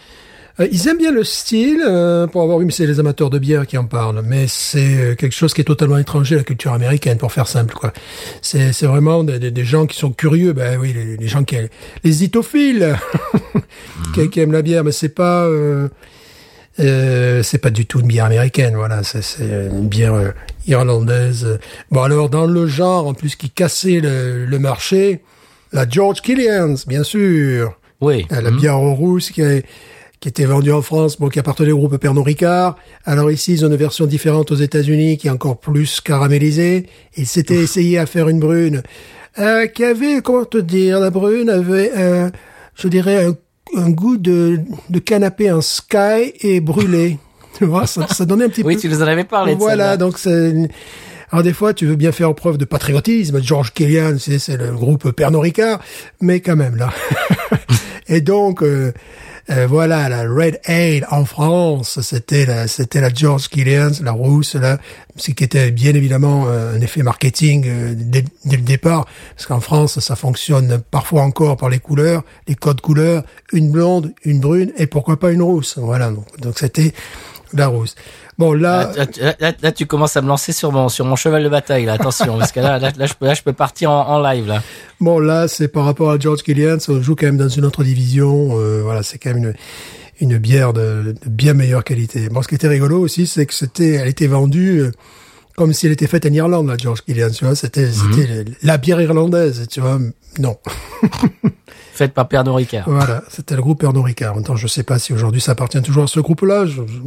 [0.59, 3.39] euh, ils aiment bien le style, euh, pour avoir vu, mais c'est les amateurs de
[3.39, 4.21] bière qui en parlent.
[4.25, 7.47] Mais c'est euh, quelque chose qui est totalement étranger à la culture américaine, pour faire
[7.47, 7.93] simple, quoi.
[8.41, 10.53] C'est, c'est vraiment des, des- des gens qui sont curieux.
[10.53, 11.55] Ben oui, les, les gens qui,
[12.03, 12.95] les itophiles,
[14.13, 15.87] qui, qui aiment la bière, mais c'est pas, euh,
[16.79, 18.75] euh, c'est pas du tout une bière américaine.
[18.75, 20.29] Voilà, c'est, c'est une bière euh,
[20.67, 21.59] irlandaise.
[21.91, 25.21] Bon alors, dans le genre, en plus, qui cassait le, le marché,
[25.73, 27.73] la George Killians, bien sûr.
[28.01, 28.25] Oui.
[28.31, 28.57] Euh, La Mhm.
[28.57, 29.65] bière rousse qui, est-
[30.19, 32.75] qui était vendue en France, bon, qui appartenait au groupe Pernod Ricard.
[33.05, 36.87] Alors ici, ils ont une version différente aux États-Unis qui est encore plus caramélisée.
[37.15, 38.83] Ils s'étaient essayé à faire une brune
[39.37, 42.31] euh, qui avait, comment te dire, la brune avait, un,
[42.75, 43.35] je dirais, un,
[43.77, 47.17] un goût de, de canapé en sky et brûlé.
[47.57, 48.81] Tu vois, ça, ça donnait un petit Oui, peu...
[48.81, 50.53] tu nous en avais parlé Voilà, donc c'est.
[51.31, 53.41] Alors des fois, tu veux bien faire preuve de patriotisme.
[53.41, 55.79] George Killian, c'est c'est le groupe Pernod Ricard,
[56.21, 56.89] mais quand même là.
[58.07, 58.91] Et donc, euh,
[59.51, 64.53] euh, voilà, la Red Ale en France, c'était la, c'était la George Killian, la rousse
[64.53, 64.77] là,
[65.15, 69.47] ce qui était bien évidemment euh, un effet marketing euh, dès, dès le départ, parce
[69.47, 74.39] qu'en France, ça fonctionne parfois encore par les couleurs, les codes couleurs, une blonde, une
[74.39, 75.79] brune et pourquoi pas une rousse.
[75.79, 76.93] Voilà, donc donc c'était
[77.53, 77.95] la rousse.
[78.39, 78.91] Bon là.
[78.95, 81.49] Là, là, là, là, tu commences à me lancer sur mon sur mon cheval de
[81.49, 81.93] bataille là.
[81.93, 84.63] Attention, parce que là, là, je peux là, je peux partir en, en live là.
[85.01, 87.83] Bon, là, c'est par rapport à George Killian, on joue quand même dans une autre
[87.83, 88.57] division.
[88.57, 89.53] euh, voilà, c'est quand même une,
[90.21, 92.29] une bière de, de bien meilleure qualité.
[92.29, 94.91] Bon, ce qui était rigolo aussi, c'est que c'était, elle était vendue euh,
[95.57, 97.31] comme si elle était faite en Irlande, la George Killian.
[97.31, 99.67] Tu vois, c'était, c'était la bière irlandaise.
[99.69, 99.99] Tu vois,
[100.39, 100.55] non.
[101.93, 102.89] Faites par Pernod Ricard.
[102.89, 104.31] Voilà, c'était le groupe Pernod Ricard.
[104.31, 106.65] En même temps, je sais pas si aujourd'hui ça appartient toujours à ce groupe-là.
[106.65, 106.99] Je, je,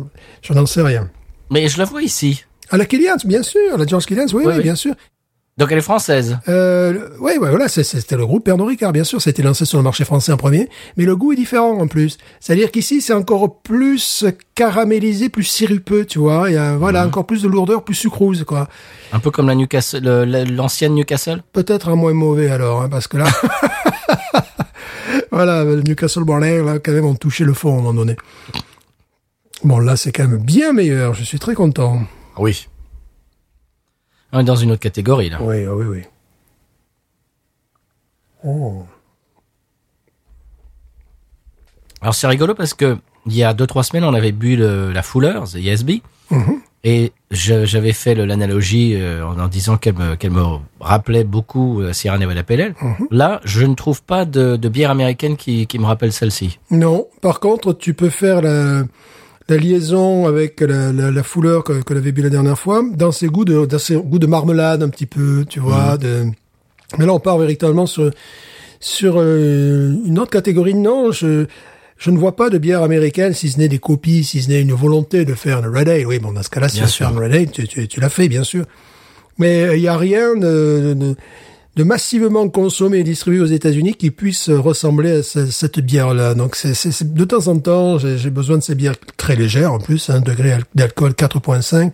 [0.42, 1.09] je n'en sais rien.
[1.53, 2.45] Mais je la vois ici.
[2.71, 4.62] À la Killian, bien sûr, la George Killian, oui, Oui, oui, oui.
[4.62, 4.95] bien sûr.
[5.59, 6.38] Donc elle est française.
[6.49, 9.67] Euh, ouais, ouais, voilà, c'était le groupe Pernod Ricard, bien sûr, ça a été lancé
[9.67, 12.17] sur le marché français en premier, mais le goût est différent en plus.
[12.41, 17.27] C'est-à-dire qu'ici, c'est encore plus caramélisé, plus sirupeux, tu vois, il y a, voilà, encore
[17.27, 18.67] plus de lourdeur, plus sucrose, quoi.
[19.12, 21.43] Un peu comme la Newcastle, le- la- l'ancienne Newcastle?
[21.53, 23.27] Peut-être un moins mauvais alors, hein, parce que là,
[25.31, 28.17] voilà, le Newcastle Borley, là, quand même, on touchait le fond à un moment donné.
[29.64, 32.01] Bon, là, c'est quand même bien meilleur, je suis très content.
[32.37, 32.68] Oui.
[34.33, 35.38] On est dans une autre catégorie là.
[35.40, 36.03] Oui, oui, oui.
[38.44, 38.85] Oh.
[42.01, 42.96] Alors c'est rigolo parce que
[43.27, 45.90] il y a deux trois semaines on avait bu le, la Fuller, the ESB,
[46.83, 52.18] et je- j'avais fait l'analogie euh, en, en disant qu'elle me, rappelait beaucoup euh, Sierra
[52.18, 52.75] Nevada Pale Ale.
[53.12, 56.59] Là, je ne trouve pas de, de bière américaine qui, qui me rappelle celle-ci.
[56.72, 57.07] Non.
[57.20, 58.83] Par contre, tu peux faire la,
[59.49, 63.13] la liaison avec la, la, la fouleur que, que l'avait bu la dernière fois, dans
[63.13, 65.99] ses goûts de, dans ses goûts de marmelade un petit peu, tu vois.
[65.99, 66.27] De...
[66.99, 68.11] Mais là, on part véritablement sur,
[68.81, 70.75] sur euh, une autre catégorie.
[70.75, 71.47] Non, je,
[71.99, 74.61] je ne vois pas de bière américaine, si ce n'est des copies, si ce n'est
[74.61, 76.07] une volonté de faire une Red Ale.
[76.07, 77.09] Oui, bon, dans ce cas-là, si tu sûr.
[77.09, 78.65] une Red Ale, tu, tu, tu l'as fait, bien sûr.
[79.39, 81.17] Mais euh, il n'y a rien de, de, de
[81.85, 86.35] massivement consommé et distribué aux États-Unis qui puisse ressembler à ce- cette bière-là.
[86.35, 90.11] Donc, c'est, de temps en temps, j'ai, besoin de ces bières très légères, en plus,
[90.11, 91.93] un degré al- d'alcool 4.5.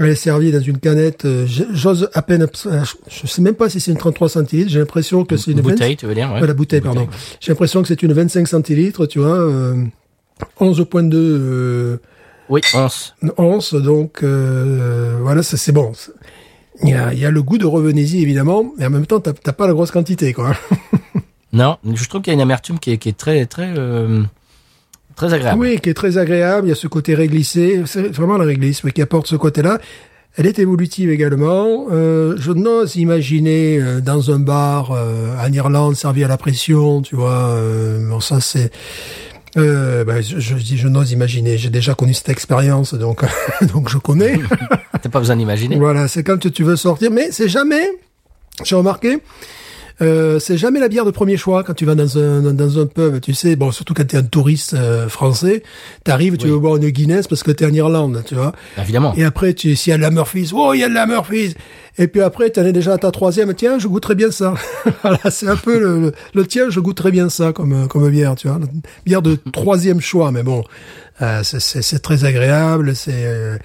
[0.00, 3.68] Elle est servie dans une canette, euh, j'ose à peine, euh, je sais même pas
[3.68, 6.14] si c'est une 33 centilitres, j'ai l'impression que c'est une, Une 20 bouteille, tu veux
[6.14, 6.40] dire ouais.
[6.40, 7.08] Ouais, la bouteille, pardon.
[7.40, 9.74] J'ai l'impression que c'est une 25 centilitres, tu vois, euh,
[10.60, 11.96] 11.2 euh,
[12.48, 13.14] Oui, 11.
[13.38, 15.90] once, donc euh, voilà, c'est bon.
[16.82, 19.32] Il y a, y a le goût de revenez-y, évidemment, mais en même temps, t'as
[19.32, 20.54] t'as pas la grosse quantité, quoi.
[21.52, 24.22] Non, je trouve qu'il y a une amertume qui est, qui est très très euh,
[25.16, 25.58] très agréable.
[25.58, 26.66] Oui, qui est très agréable.
[26.66, 27.82] Il y a ce côté réglissé.
[27.86, 29.78] C'est vraiment la réglisse oui, qui apporte ce côté-là.
[30.36, 31.86] Elle est évolutive également.
[31.90, 37.02] Euh, je n'ose imaginer euh, dans un bar euh, en Irlande servi à la pression,
[37.02, 37.48] tu vois.
[37.48, 38.70] Euh, bon, ça c'est.
[39.56, 41.56] Euh, ben, je, je dis, je n'ose imaginer.
[41.56, 43.24] J'ai déjà connu cette expérience, donc
[43.72, 44.40] donc je connais.
[45.02, 45.76] T'as pas besoin d'imaginer.
[45.76, 47.88] Voilà, c'est quand tu veux sortir, mais c'est jamais.
[48.64, 49.18] J'ai remarqué.
[50.00, 52.86] Euh, c'est jamais la bière de premier choix quand tu vas dans un dans un
[52.86, 53.56] pub, tu sais.
[53.56, 55.62] Bon, surtout quand t'es un touriste euh, français,
[56.04, 56.52] t'arrives, tu Oui.
[56.52, 58.52] veux boire une Guinness parce que t'es en Irlande, tu vois.
[58.80, 59.12] Évidemment.
[59.16, 61.06] Et après, tu s'il y a de la Murphy's, oh, il y a de la
[61.06, 61.54] Murphy's.
[62.00, 63.52] Et puis après, t'en es déjà à ta troisième.
[63.54, 64.54] Tiens, je goûterais bien ça.
[65.02, 68.36] voilà, c'est un peu le, le, le tien, je goûterais bien ça comme comme bière,
[68.36, 68.60] tu vois.
[69.04, 70.62] Bière de troisième choix, mais bon,
[71.20, 72.94] Euh, c'est- très agréable.
[72.94, 73.58] C'est euh,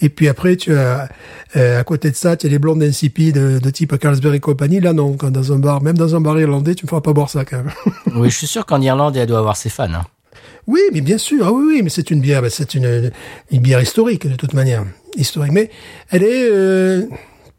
[0.00, 1.08] et puis après tu as
[1.56, 4.40] euh, à côté de ça, tu as les blondes insipides de, de type Carlsberg et
[4.40, 4.80] compagnie.
[4.80, 7.12] Là non, quand dans un bar, même dans un bar irlandais, tu me feras pas
[7.12, 7.70] boire ça quand même.
[8.16, 9.84] Oui, je suis sûr qu'en Irlande, elle doit avoir ses fans.
[9.92, 10.04] hein.
[10.66, 11.46] Oui, mais bien sûr.
[11.46, 13.12] Ah oui, oui, mais c'est une bière, ben, c'est une,
[13.52, 14.84] une bière historique de toute manière,
[15.16, 15.52] historique.
[15.52, 15.70] Mais
[16.10, 17.02] elle est euh,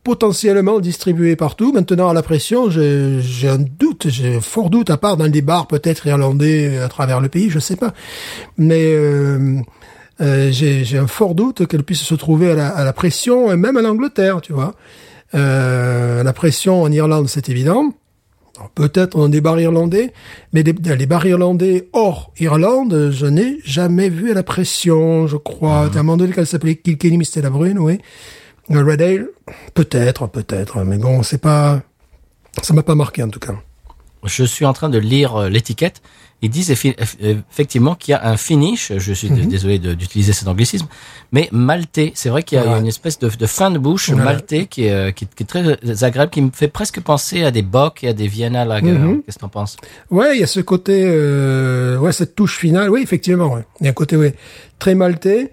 [0.07, 1.73] potentiellement distribuée partout.
[1.73, 5.41] Maintenant, à la pression, j'ai un doute, j'ai un fort doute, à part dans des
[5.41, 7.93] bars peut-être irlandais à travers le pays, je sais pas.
[8.57, 9.59] Mais euh,
[10.21, 13.57] euh, j'ai un fort doute qu'elle puisse se trouver à la, à la pression, et
[13.57, 14.75] même en Angleterre, tu vois.
[15.35, 17.91] Euh, la pression en Irlande, c'est évident.
[18.75, 20.13] Peut-être dans des bars irlandais,
[20.53, 25.35] mais des, les bars irlandais hors Irlande, je n'ai jamais vu à la pression, je
[25.35, 25.81] crois.
[25.81, 27.99] À un moment donné, qu'elle s'appelait Kilkenny, mais c'était la brune, oui.
[28.69, 29.27] Le Red Ale,
[29.73, 31.81] peut-être, peut-être, mais bon, c'est pas,
[32.61, 33.55] ça m'a pas marqué en tout cas.
[34.25, 36.01] Je suis en train de lire euh, l'étiquette.
[36.43, 39.47] Ils disent effectivement qu'il y a un finish, je suis Mhm.
[39.47, 40.85] désolé d'utiliser cet anglicisme,
[41.31, 42.11] mais maltais.
[42.13, 42.79] C'est vrai qu'il y a Ouais.
[42.79, 44.25] une espèce de, de fin de bouche Voilà.
[44.25, 47.43] maltais qui est, euh, qui, est- qui est très agréable, qui me fait presque penser
[47.43, 48.91] à des Bock et à des Vienna Lager.
[48.91, 49.23] Mhm.
[49.23, 49.77] Qu'est-ce que t'en penses?
[50.11, 52.89] Ouais, il y a ce côté, euh, ouais, cette touche finale.
[52.91, 53.63] Oui, effectivement, ouais.
[53.79, 54.35] Il y a un côté, ouais,
[54.77, 55.51] très maltais.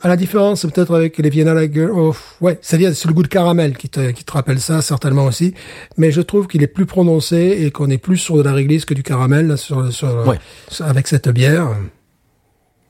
[0.00, 3.22] À la différence, peut-être avec les Vienna Lager, oh, ouais, ça vient, c'est le goût
[3.24, 5.54] de caramel qui te, qui te rappelle ça, certainement aussi.
[5.96, 8.84] Mais je trouve qu'il est plus prononcé et qu'on est plus sur de la réglisse
[8.84, 10.38] que du caramel, là, sur, sur, Ouais.
[10.68, 11.68] sur- avec cette bière.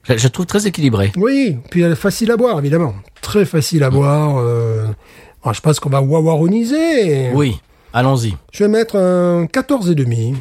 [0.05, 1.13] je, je trouve très équilibré.
[1.17, 2.95] Oui, puis elle est facile à boire, évidemment.
[3.23, 4.37] Très facile à boire.
[4.39, 4.87] Euh...
[5.43, 7.31] bon, je pense qu'on va wawaroniser.
[7.33, 7.59] Oui,
[7.95, 8.35] allons-y.
[8.53, 10.35] Je vais mettre un 14 et demi.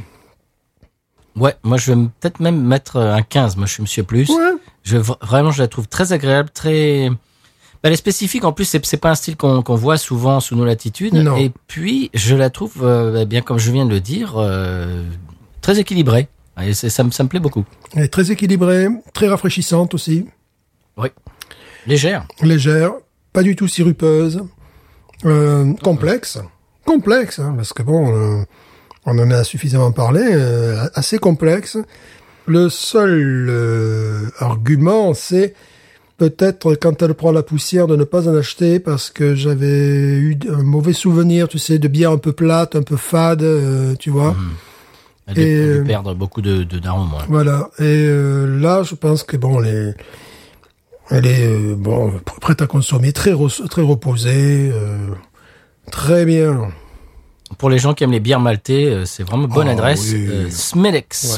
[1.38, 4.28] Ouais, moi je vais peut-être même mettre euh, un 15, moi je suis monsieur plus.
[4.30, 4.54] Ouais.
[4.88, 7.10] Je, vraiment, je la trouve très agréable, très...
[7.84, 10.56] Elle est spécifique, en plus, c'est c'est pas un style qu'on qu'on voit souvent sous
[10.56, 11.13] nos latitudes.
[11.13, 11.38] Non.
[11.38, 15.04] Et puis, je la trouve, euh, eh bien comme je viens de le dire, euh,
[15.62, 16.28] très équilibrée.
[16.62, 17.65] Et c'est- ça, me- ça me plaît beaucoup.
[17.95, 20.26] Elle est très équilibrée, très rafraîchissante aussi.
[20.97, 21.10] Oui.
[21.86, 22.26] Légère.
[22.41, 22.93] légère,
[23.32, 24.41] pas du tout sirupeuse,
[25.26, 26.39] euh, complexe,
[26.86, 28.43] complexe, hein, parce que bon, euh,
[29.06, 30.21] on en a suffisamment parlé,
[30.95, 31.78] assez complexe.
[32.48, 35.54] Le seul euh, argument, c'est
[36.18, 40.38] peut-être quand elle prend la poussière de ne pas en acheter parce que j'avais eu
[40.50, 44.10] un mauvais souvenir, tu sais, de bière un peu plate, un peu fade, euh, tu
[44.10, 44.36] vois.
[45.28, 47.24] Elle Et, euh, perdre beaucoup de, de ouais.
[47.28, 47.70] Voilà.
[47.80, 49.96] Et euh, là, je pense que bon, elle est,
[51.10, 54.72] elle est bon pr- prête à consommer, très re- très reposée,
[55.92, 56.70] très bien.
[57.58, 60.12] Pour les gens qui aiment les bières maltais, euh, c'est vraiment bonne Oh, adresse.
[60.14, 60.28] oui.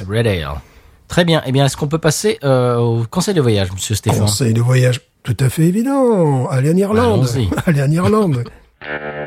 [0.08, 0.62] Red Ale.
[1.10, 1.41] Très bien.
[1.45, 4.22] Eh bien, est-ce qu'on peut passer euh, au conseil de voyage, monsieur Stéphane?
[4.22, 6.48] Conseil de voyage tout à fait évident.
[6.48, 7.28] Allez en Irlande.
[7.30, 7.50] Allons-y.
[7.65, 8.43] Allez en Irlande.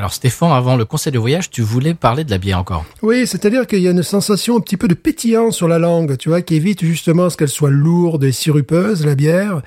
[0.00, 2.86] Alors Stéphane, avant le conseil de voyage, tu voulais parler de la bière encore.
[3.02, 6.16] Oui, c'est-à-dire qu'il y a une sensation un petit peu de pétillant sur la langue,
[6.16, 9.60] tu vois, qui évite justement ce qu'elle soit lourde et sirupeuse, la bière,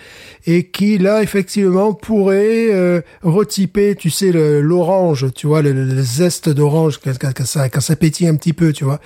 [0.48, 6.98] et qui, là, effectivement, pourrait euh, retyper, tu sais, l'orange, tu vois, le, zeste d'orange,
[6.98, 9.00] quand, ça, quand ça pétille un petit peu, tu vois.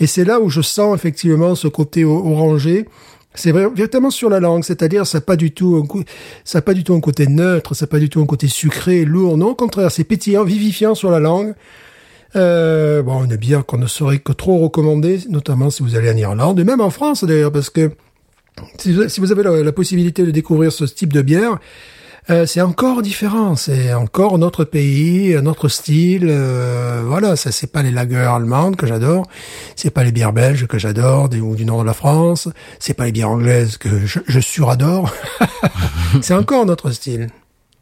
[0.00, 2.86] Et c'est là où je sens, effectivement, ce côté orangé.
[3.34, 5.86] C'est véritablement sur la langue, c'est-à-dire ça n'a pas du tout
[6.44, 9.04] ça pas du tout un côté neutre, ça n'a pas du tout un côté sucré,
[9.04, 9.38] lourd.
[9.38, 11.54] Non, au contraire, c'est pétillant, vivifiant sur la langue.
[12.36, 16.16] Euh, bon, une bière qu'on ne saurait que trop recommander, notamment si vous allez en
[16.16, 17.90] Irlande, et même en France d'ailleurs, parce que
[18.78, 21.58] si vous, avez la possibilité de découvrir ce type de bière,
[22.30, 26.28] euh, c'est encore différent, c'est encore notre pays, notre style.
[26.30, 29.26] euh, voilà, ça c'est pas les lagers allemandes que j'adore,
[29.76, 33.06] c'est pas les bières belges que j'adore, ou du nord de la France, c'est pas
[33.06, 35.12] les bières anglaises que je, je suradore.
[36.22, 37.28] c'est encore notre style.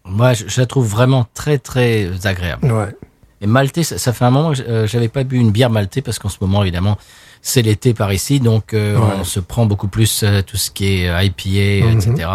[0.06, 2.72] Moi, je, je la trouve vraiment très très agréable.
[2.72, 2.94] Ouais.
[3.42, 6.02] Et maltais, ça, ça fait un moment que euh, j'avais pas bu une bière maltais
[6.02, 6.96] parce qu'en ce moment, évidemment,
[7.42, 9.14] c'est l'été par ici, donc euh, Ouais.
[9.20, 12.28] on se prend beaucoup plus euh, tout ce qui est euh, IPA, Mhm, etc.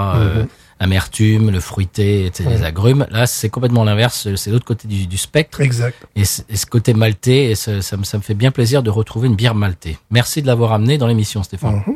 [0.79, 3.07] Amertume, le fruité, etc., les agrumes.
[3.09, 4.27] Là, c'est complètement l'inverse.
[4.35, 5.61] C'est l'autre côté du, du spectre.
[5.61, 5.97] Exact.
[6.15, 9.27] Et, ce côté maltais, et ça, ça me, ça me fait bien plaisir de retrouver
[9.27, 9.97] une bière maltais.
[10.11, 11.83] Merci de l'avoir amené dans l'émission, Stéphane.
[11.87, 11.95] Mhm.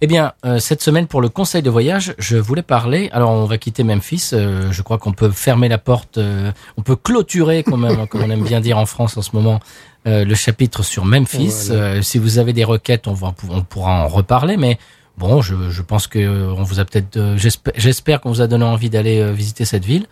[0.00, 3.08] Eh bien, euh, cette semaine pour le conseil de voyage, je voulais parler.
[3.12, 4.30] Alors, on va quitter Memphis.
[4.32, 6.18] euh, je crois qu'on peut fermer la porte.
[6.18, 9.30] euh, on peut clôturer, comme, même, comme on aime bien dire en France en ce
[9.32, 9.60] moment,
[10.06, 11.68] le chapitre sur Memphis.
[11.68, 12.02] Voilà.
[12.02, 14.58] Si vous avez des requêtes, on, va, on pourra en reparler.
[14.58, 14.78] Mais
[15.18, 17.16] bon, je, pense que euh, on vous a peut-être.
[17.16, 20.06] euh, j'espère- qu'on vous a donné envie d'aller euh, visiter cette ville.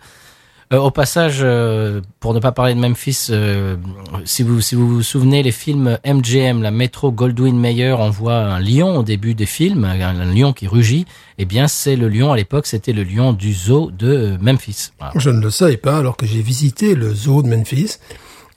[0.71, 1.45] Au passage,
[2.19, 3.29] pour ne pas parler de Memphis,
[4.25, 8.37] si vous si vous vous souvenez les films MGM, la Metro Goldwyn Mayer, on voit
[8.37, 11.05] un lion au début des films, un, lion qui rugit.
[11.37, 14.89] Eh bien, c'est le lion à l'époque, c'était le lion du zoo de Memphis.
[15.13, 17.99] Je ne le savais pas alors que j'ai visité le zoo de Memphis.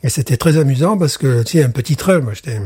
[0.03, 2.61] Et c'était très amusant parce que, tu sais, un petit train, moi j'étais...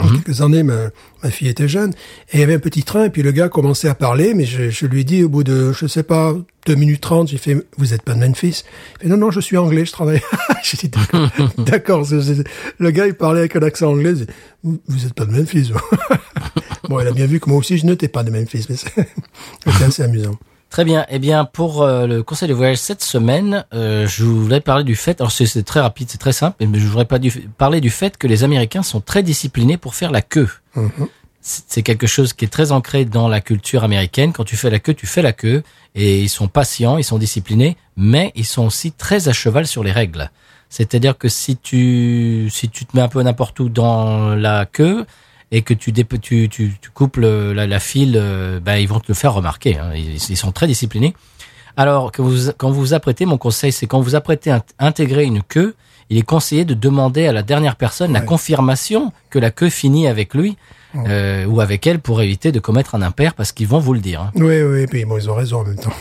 [0.00, 0.88] Il y a quelques années, ma,
[1.22, 1.92] ma fille était jeune,
[2.32, 4.44] et il y avait un petit train, et puis le gars commençait à parler, mais
[4.44, 6.34] je, je lui ai dit au bout de, je sais pas,
[6.66, 8.64] deux minutes trente, j'ai fait, vous êtes pas de Memphis?
[8.98, 10.20] Il fait, non, non, je suis anglais, je travaille.
[10.64, 10.90] j'ai dit,
[11.58, 12.04] d'accord,
[12.78, 14.26] Le gars, il parlait avec un accent anglais, dit,
[14.64, 15.72] vous, vous êtes pas de Memphis,
[16.88, 19.08] bon, il a bien vu que moi aussi, je n'étais pas de Memphis, mais c'est-
[19.84, 20.38] assez amusant.
[20.72, 21.04] Très bien.
[21.10, 24.96] Eh bien, pour euh, le conseil de voyage cette semaine, euh, je voulais parler du
[24.96, 25.20] fait.
[25.20, 28.16] Alors, c'est très rapide, c'est très simple, mais je voudrais pas du, parler du fait
[28.16, 30.48] que les Américains sont très disciplinés pour faire la queue.
[30.74, 31.08] Mhm.
[31.42, 34.32] C'est c'est quelque chose qui est très ancré dans la culture américaine.
[34.32, 35.62] Quand tu fais la queue, tu fais la queue,
[35.94, 39.84] et ils sont patients, ils sont disciplinés, mais ils sont aussi très à cheval sur
[39.84, 40.30] les règles.
[40.70, 45.04] C'est-à-dire que si tu si tu te mets un peu n'importe où dans la queue
[45.52, 48.98] et que tu tu, tu, tu coupes le- la, la file, euh, ben, ils vont
[48.98, 49.78] te le faire remarquer.
[49.78, 49.90] hein.
[49.94, 51.14] Ils, ils sont très disciplinés.
[51.76, 54.62] Alors que vous, quand vous vous apprêtez, mon conseil, c'est quand vous apprêtez à int-
[54.80, 55.74] intégrer une queue,
[56.10, 60.06] il est conseillé de demander à la dernière personne la confirmation que la queue finit
[60.08, 60.56] avec lui
[60.94, 64.00] euh, ou avec elle pour éviter de commettre un impair parce qu'ils vont vous le
[64.00, 64.20] dire.
[64.20, 64.30] hein.
[64.34, 65.92] Oui, oui, puis bon, ils ont raison en même temps.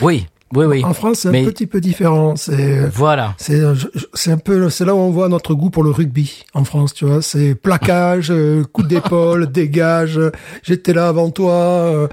[0.00, 0.84] Oui, oui, oui.
[0.84, 2.36] En France, c'est un Mais- petit peu différent.
[2.36, 3.34] C'est, Voilà.
[3.38, 5.90] c'est, je- je- c'est un peu, c'est là où on voit notre goût pour le
[5.90, 7.22] rugby en France, tu vois.
[7.22, 10.20] C'est plaquage, euh, coup d'épaule, dégage.
[10.62, 11.52] J'étais là avant toi.
[11.52, 12.08] euh,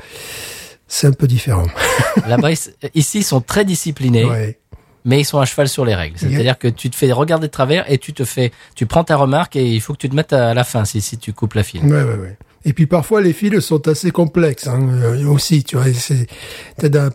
[0.87, 1.67] C'est un peu différent.
[2.27, 2.51] Là-bas,
[2.93, 4.25] ici, ils sont très disciplinés.
[4.25, 4.57] Ouais.
[5.03, 6.17] mais ils sont à cheval sur les règles.
[6.19, 9.15] C'est-à-dire que tu te fais regarder de travers et tu te fais, tu prends ta
[9.15, 11.55] remarque et il faut que tu te mettes à la fin si, si tu coupes
[11.55, 11.83] la file.
[11.85, 12.37] Ouais, ouais, ouais.
[12.65, 15.63] Et puis parfois les fils sont assez complexes hein, euh, aussi.
[15.63, 16.27] Tu vois, c'est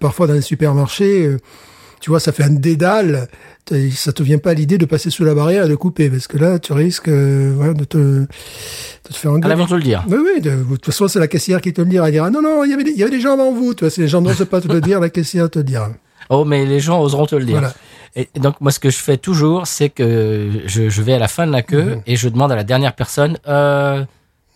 [0.01, 1.39] parfois dans les supermarchés, euh,
[2.01, 3.29] tu vois, ça fait un dédale.
[3.93, 6.39] Ça te vient pas l'idée de passer sous la barrière et de couper parce que
[6.39, 8.27] là, tu risques euh, ouais, de te de
[9.09, 9.49] te faire À engueuler.
[9.49, 10.05] l'avant, te le dire.
[10.09, 12.07] Oui, oui, de, de toute façon, c'est la caissière qui te le dira.
[12.07, 13.75] Elle dira, non, non, il y avait des, il y avait des gens avant vous.
[13.75, 15.91] Tu vois, si les gens n'osent pas te le dire, la caissière te le dira.
[16.31, 17.59] Oh, mais les gens oseront te le dire.
[17.59, 17.75] Voilà.
[18.15, 21.29] Et donc, moi, ce que je fais toujours, c'est que je, je vais à la
[21.29, 22.03] fin de la queue Mhm.
[22.07, 24.05] et je demande à la dernière personne, euh,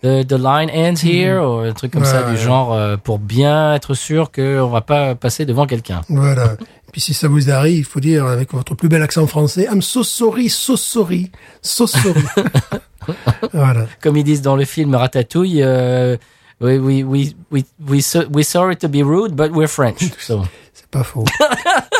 [0.02, 2.26] the, the line ends here, ou un truc comme ça Mhm.
[2.30, 6.00] Ouais, du genre, euh, pour bien être sûr qu'on va pas passer devant quelqu'un.
[6.08, 6.54] Voilà.
[6.88, 9.68] Et puis si ça vous arrive, il faut dire avec votre plus bel accent français,
[9.70, 11.30] I'm so sorry, so sorry,
[11.62, 12.24] so sorry.
[13.52, 13.86] voilà.
[14.02, 16.16] Comme ils disent dans le film Ratatouille, euh,
[16.60, 20.00] we, we, we, we, we, so- sorry to be rude, but we're French.
[20.18, 21.24] So, C'est pas faux.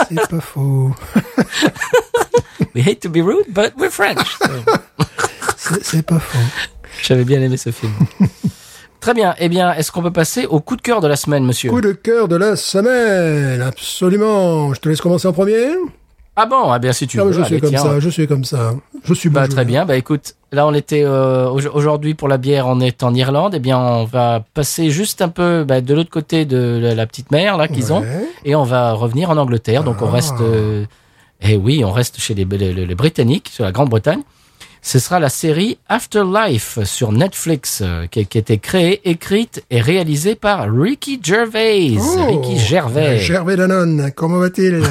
[0.09, 0.93] C'est pas faux.
[2.75, 4.27] we hate to be rude, but we're French.
[5.57, 5.79] So.
[5.83, 6.39] C'est pas faux.
[7.03, 7.93] J'avais bien aimé ce film.
[9.01, 9.35] Très bien.
[9.39, 11.81] Eh bien, est-ce qu'on peut passer au coup de cœur de la semaine, monsieur Coup
[11.81, 13.63] de cœur de la semaine.
[13.63, 14.75] Absolument.
[14.75, 15.69] Je te laisse commencer en premier.
[16.37, 16.71] Ah bon?
[16.71, 17.33] Ah bien, si tu Ah, veux.
[17.33, 17.83] je suis comme tiens.
[17.83, 17.99] ça.
[18.01, 18.75] Je suis comme ça.
[19.05, 19.67] Je suis Bah, bon très joueur.
[19.67, 19.85] bien.
[19.87, 23.55] Bah écoute, là on était euh, au- aujourd'hui pour la bière, on est en Irlande.
[23.57, 27.07] Eh bien, on va passer juste un peu bah, de l'autre côté de la, la
[27.07, 28.05] petite mer là qu'ils ont,
[28.45, 29.83] et on va revenir en Angleterre.
[29.83, 30.13] Donc on Ah.
[30.13, 30.41] reste.
[30.41, 30.85] euh,
[31.43, 34.21] eh oui, on reste chez les, les- les Britanniques, sur la Grande-Bretagne.
[34.83, 39.81] Ce sera la série Afterlife sur Netflix, euh, qui, qui a été créée, écrite et
[39.81, 41.97] réalisée par Ricky Gervais.
[41.99, 43.19] Oh, Ricky Gervais.
[43.19, 44.11] Gervais Danone.
[44.15, 44.83] Comment va-t-il?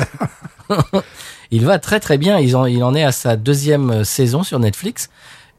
[1.52, 2.38] Il va très très bien.
[2.40, 5.10] Il en, il en est à sa deuxième euh, saison sur Netflix.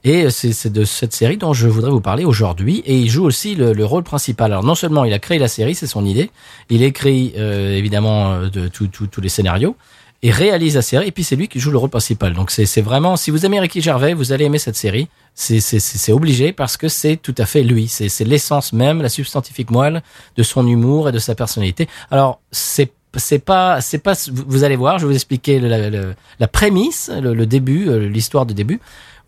[0.03, 2.83] Et euh, c'est de cette série dont je voudrais vous parler aujourd'hui.
[2.87, 4.53] Et il joue aussi le, le rôle principal.
[4.53, 6.31] Alors non seulement il a créé la série, c'est son idée,
[6.71, 9.77] il écrit euh, évidemment euh, de tous les scénarios
[10.23, 11.09] et réalise la série.
[11.09, 12.35] Et puis c'est lui qui joue le rôle principal.
[12.35, 15.09] Donc c'est vraiment, si vous aimez Ricky Gervais, vous allez aimer cette série.
[15.35, 17.89] C'est obligé parce que c'est tout à fait lui.
[17.89, 20.03] C'est l'essence même, la substantifique moelle
[20.37, 21.89] de son humour et de sa personnalité.
[22.11, 26.15] Alors c'est c'est pas c'est pas vous allez voir je vais vous expliquer la, la-
[26.39, 28.79] la prémisse le, le début euh, l'histoire de début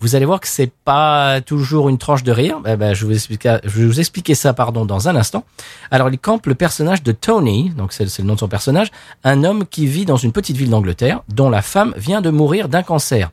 [0.03, 3.15] vous allez voir que c'est pas toujours une tranche de rire Eh ben, je vais
[3.15, 5.45] vous je vais vous expliquer ça pardon dans un instant
[5.91, 8.89] alors il campe le personnage de Tony donc c'est le nom de son personnage
[9.25, 12.69] un homme qui vit dans une petite ville d'Angleterre dont la femme vient de mourir
[12.69, 13.31] d'un cancer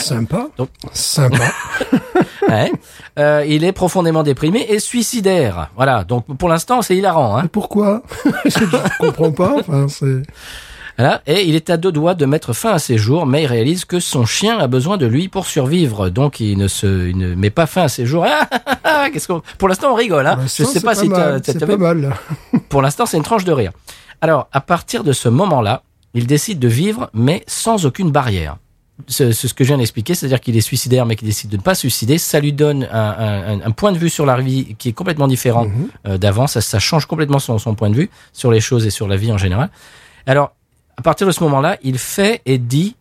[0.00, 0.48] Sympa.
[0.58, 1.44] Donc- Sympa.
[2.48, 2.72] Ouais.
[3.18, 8.02] Euh, il est profondément déprimé et suicidaire voilà donc pour l'instant c'est hilarant hein pourquoi?
[8.46, 8.64] Je
[8.98, 9.54] comprends pas.
[9.58, 10.22] Enfin, c'est.
[10.98, 11.22] Voilà.
[11.26, 13.84] Et il est à deux doigts de mettre fin à ses jours, mais il réalise
[13.84, 16.08] que son chien a besoin de lui pour survivre.
[16.08, 18.24] Donc il ne se, il ne met pas fin à ses jours.
[18.26, 20.34] Ah, ah, ah, Qu'est-ce qu'on, pour l'instant on rigole, hein.
[20.34, 21.08] Pour Je sais c'est pas si
[21.44, 22.14] C'est pas mal.
[22.68, 23.70] pour l'instant c'est une tranche de rire.
[24.20, 25.82] Alors à partir de ce moment-là,
[26.14, 28.56] il décide de vivre, mais sans aucune barrière.
[29.06, 31.62] C'est ce que je viens d'expliquer, c'est-à-dire qu'il est suicidaire, mais qu'il décide de ne
[31.62, 32.18] pas se suicider.
[32.18, 32.98] Ça lui donne un,
[33.60, 35.88] un- un point de vue sur la vie qui est complètement différent Mhm.
[36.08, 36.48] euh, d'avant.
[36.48, 39.16] Ça, ça change complètement son, son point de vue sur les choses et sur la
[39.16, 39.70] vie en général.
[40.26, 40.50] Alors,
[40.98, 42.96] à partir de ce moment-là, il fait et dit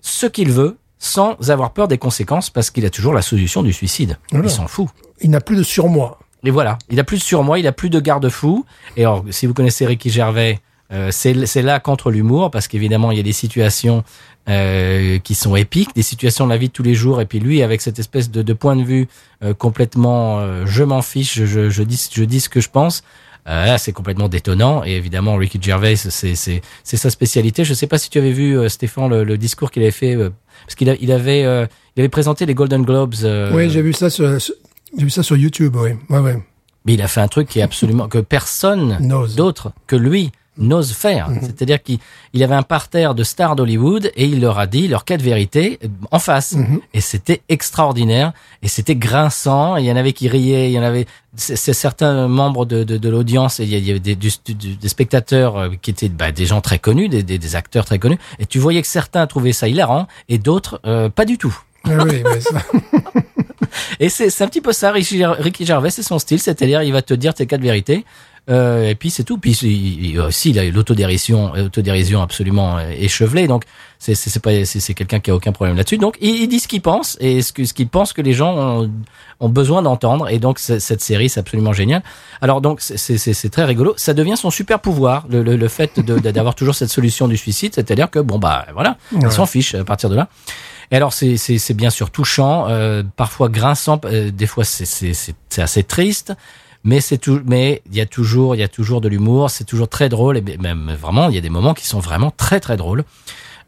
[0.00, 3.72] ce qu'il veut sans avoir peur des conséquences parce qu'il a toujours la solution du
[3.72, 4.18] suicide.
[4.30, 4.46] Voilà.
[4.46, 4.86] Il s'en fout.
[5.20, 6.20] Il n'a plus de surmoi.
[6.44, 8.64] Et voilà, il a plus de surmoi, il a plus de garde-fou.
[8.96, 10.60] Et alors, si vous connaissez Ricky Gervais,
[10.92, 14.04] euh, c'est là contre l'humour parce qu'évidemment il y a des situations
[14.48, 17.20] euh, qui sont épiques, des situations de la vie de tous les jours.
[17.20, 19.08] Et puis lui, avec cette espèce de, de point de vue
[19.42, 23.02] euh, complètement, je m'en fiche, je dis, je dis ce que je pense.
[23.48, 24.82] Euh, c'est complètement détonnant.
[24.84, 26.34] Et évidemment, Ricky Gervais, c'est
[26.84, 27.64] sa spécialité.
[27.64, 30.14] Je sais pas si tu avais vu euh, Stéphane le, le discours qu'il avait fait
[30.14, 30.30] euh,
[30.66, 31.66] parce qu'il il avait euh,
[31.96, 33.14] il avait présenté les Golden Globes.
[33.24, 34.54] euh, Oui, j'ai vu ça sur, sur-
[34.96, 35.90] j'ai vu ça sur YouTube, oui.
[36.08, 36.38] Ouais, ouais.
[36.84, 38.98] mais il a fait un truc qui est absolument que personne
[39.36, 41.28] d'autre que lui n'ose faire.
[41.40, 41.98] C'est-à-dire qu'il
[42.32, 45.78] il avait un parterre de stars d'Hollywood et il leur a dit leurs quatre vérités
[46.10, 46.54] en face.
[46.94, 48.32] Et c'était extraordinaire
[48.62, 49.76] et c'était grinçant.
[49.76, 51.06] Il y en avait qui riaient, il y en avait
[51.36, 54.88] c'est certains membres de, de, de l'audience et il y avait des, du- du- des
[54.88, 58.18] spectateurs euh, qui étaient bah, des gens très connus, des, des, des acteurs très connus.
[58.38, 61.56] Et tu voyais que certains trouvaient ça hilarant et d'autres euh, pas du tout.
[61.84, 62.58] Ah oui, ça.
[64.00, 67.02] Et c'est c'est un petit peu ça, Ricky Gervais, c'est son style, c'est-à-dire il va
[67.02, 68.04] te dire tes quatre vérités.
[68.48, 69.38] Euh, et puis c'est tout.
[69.38, 73.46] Puis il, il- aussi il a l'autodérision, l'autodérision absolument euh, échevelée.
[73.46, 73.64] Donc
[73.98, 75.98] c'est c'est c'est pas c'est c'est quelqu'un qui a aucun problème là-dessus.
[75.98, 78.32] Donc il, il dit ce qu'il pense et ce que ce qu'il pense que les
[78.32, 78.90] gens ont,
[79.40, 80.28] ont besoin d'entendre.
[80.28, 82.02] Et donc cette série c'est absolument génial.
[82.40, 83.94] Alors donc c'est c'est c'est- c'est très rigolo.
[83.96, 87.72] Ça devient son super pouvoir le le, le fait d'avoir toujours cette solution du suicide,
[87.74, 90.28] c'est-à-dire que bon bah voilà, il s'en fiche à partir de là.
[90.90, 94.86] Et alors c'est c'est c'est bien sûr touchant, euh, parfois grinçant, euh, des fois c'est
[95.12, 96.32] c'est assez triste,
[96.84, 99.64] mais c'est tout, mais il y a toujours il y a toujours de l'humour, c'est
[99.64, 102.60] toujours très drôle et même vraiment il y a des moments qui sont vraiment très
[102.60, 103.04] très drôles.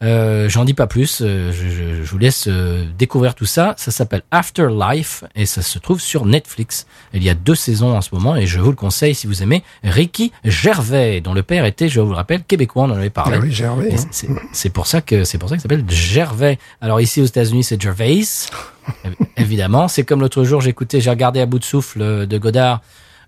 [0.03, 3.75] Euh, J'en dis pas plus, euh, je, je, je vous laisse euh, découvrir tout ça.
[3.77, 6.89] Ça s'appelle Afterlife et ça se trouve sur Netflix.
[7.15, 9.45] Il y a deux saisons en ce moment et je vous le conseille si vous
[9.45, 13.11] aimez Ricky Gervais, dont le père était, je vous le rappelle, québécois, on en avait
[13.11, 13.37] parlé.
[13.39, 13.95] Ah oui, Gervais.
[13.95, 14.27] Hein.
[14.53, 16.59] c'est- pour ça que c'est pour ça qu'il s'appelle Gervais.
[16.81, 18.13] Alors ici aux États-Unis, c'est Gervais.
[19.05, 22.39] Évi- Évidemment, c'est comme l'autre jour, j'écoutais, j'ai regardé à bout de souffle euh, de
[22.39, 22.81] Godard.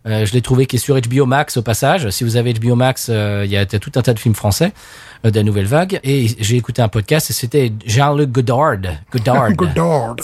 [0.07, 2.11] Euh, je l'ai trouvé qui est sur HBO Max au passage.
[2.11, 4.73] Si vous avez HBO Max, euh, il y, a, tout un tas de films français
[5.25, 5.99] euh, de la nouvelle vague.
[6.05, 8.77] Et j'ai écouté un podcast et c'était Jean-Luc Godard.
[9.11, 9.53] Godard.
[9.57, 10.17] Godard.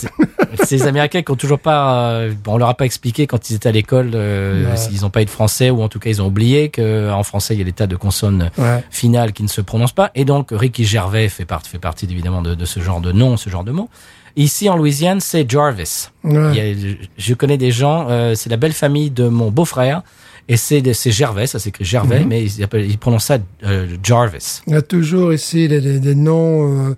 [0.64, 3.54] Ces Américains qui ont toujours pas, euh, bon, on leur a pas expliqué quand ils
[3.54, 4.76] étaient à l'école, euh, Ouais.
[4.76, 7.22] s'ils n'ont pas eu de français ou en tout cas ils ont oublié que en
[7.22, 8.84] français il y a des tas de consonnes Ouais.
[8.90, 10.10] finales qui ne se prononcent pas.
[10.14, 13.38] Et donc Ricky Gervais fait, part, fait partie évidemment de, de ce genre de nom,
[13.38, 13.88] ce genre de mots.
[14.36, 16.08] Ici en Louisiane, c'est Jarvis.
[16.24, 16.50] Ouais.
[16.52, 20.02] Il y a- je connais des gens, euh, c'est la belle famille de mon beau-frère.
[20.48, 24.62] Et c'est c'est Gervais, ça s'écrit Gervais, mais ils, ils prononcent ça euh, Jarvis.
[24.66, 26.88] Il y a toujours ici des, des, des noms.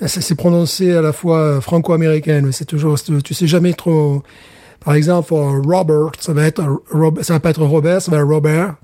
[0.00, 2.40] Euh, c'est prononcé à la fois franco-américain.
[2.42, 2.96] mais C'est toujours.
[3.22, 4.22] Tu sais jamais trop.
[4.84, 6.62] Par exemple, euh, Robert, ça va être
[7.22, 8.74] ça va pas être Robert, ça va être Robert.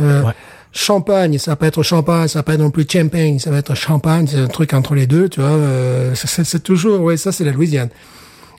[0.00, 0.32] Euh, Ouais.
[0.72, 3.58] Champagne, ça va pas être champagne, ça va pas être non plus champagne, ça va
[3.58, 4.26] être champagne.
[4.28, 5.50] C'est un truc entre les deux, tu vois.
[5.50, 7.00] euh, c'est- toujours.
[7.00, 7.88] Ouais, ça c'est la Louisiane.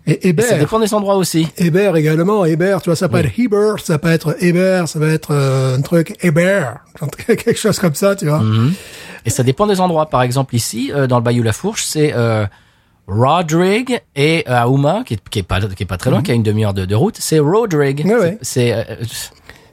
[0.07, 0.59] Et Et ça Hébert.
[0.59, 1.47] dépend des endroits aussi.
[1.57, 5.07] Hébert également, Hébert, tu vois, ça peut être Heber, ça peut être Hébert, ça va
[5.09, 6.79] être euh, un truc Hébert,
[7.27, 8.39] quelque chose comme ça, tu vois.
[8.39, 8.73] Mhm.
[9.25, 10.07] Et ça dépend des endroits.
[10.07, 12.45] Par exemple, ici, euh, dans le Bayou La Fourche, c'est euh,
[13.07, 16.31] Rodrigue et euh, Aouma, qui est, qui est pas qui est pas très loin, qui
[16.31, 18.03] a une demi-heure de, de route, c'est Rodrigue.
[18.05, 18.37] Ouais, ouais.
[18.41, 18.83] C'est euh,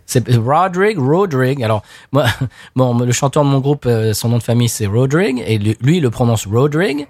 [0.09, 1.63] c'est Rodrigue, Rodrigue.
[1.63, 2.25] Alors moi,
[2.77, 5.99] bon, le chanteur de mon groupe, euh, son nom de famille c'est Rodrigue et lui,
[5.99, 7.07] il le prononce Rodrigue.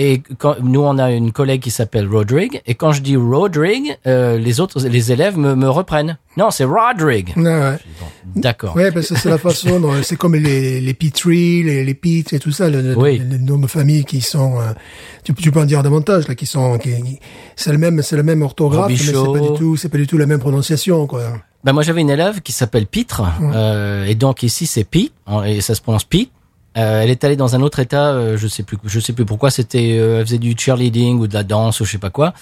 [0.00, 2.62] Et quand, nous, on a une collègue qui s'appelle Rodrigue.
[2.66, 6.18] Et quand je dis Rodrigue, euh, les autres, les élèves me, me reprennent.
[6.36, 7.32] Non, c'est Rodrigue.
[7.36, 7.78] Ouais, ouais.
[8.00, 8.76] Bon, D'accord.
[8.76, 12.32] Ouais, parce que c'est la façon dont c'est comme les les Petrie, les les Pete
[12.32, 13.18] et tout ça, le, Oui.
[13.28, 14.72] les noms de famille qui sont, euh,
[15.24, 16.78] tu, tu peux en dire davantage là, qui sont,
[17.56, 19.32] c'est le même, c'est le même orthographe, mais c'est Robichaud.
[19.32, 21.22] pas du tout, c'est pas du tout la même prononciation quoi.
[21.64, 25.10] Ben moi j'avais une élève qui s'appelle Pitre euh, et donc ici c'est Pi
[25.44, 26.30] et ça se prononce Pi.
[26.76, 29.24] Euh, elle est allée dans un autre état, euh, je sais plus, je sais plus
[29.24, 29.50] pourquoi.
[29.50, 32.34] C'était, euh, elle faisait du cheerleading ou de la danse ou je sais pas quoi.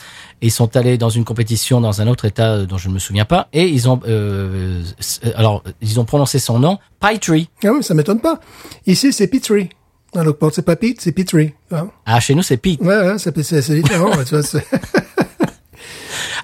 [0.42, 2.94] Et ils sont allés dans une compétition dans un autre état euh, dont je ne
[2.94, 3.48] me souviens pas.
[3.52, 7.48] Et ils ont, euh, s- alors ils ont prononcé son nom Pitree.
[7.64, 8.40] Ah oui, ça m'étonne pas.
[8.86, 9.70] Ici c'est Petrie.
[10.14, 11.52] Alors c'est pas Pete, c'est Petrie.
[11.70, 11.88] Hein.
[12.04, 12.78] Ah chez nous c'est Pi.
[12.80, 14.10] Ouais, ouais, c'est c'est c'est différent.
[14.16, 14.64] ouais, tu vois, c'est-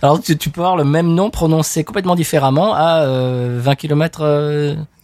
[0.03, 4.25] Alors tu, peux avoir le même nom prononcé complètement différemment à euh, 20 km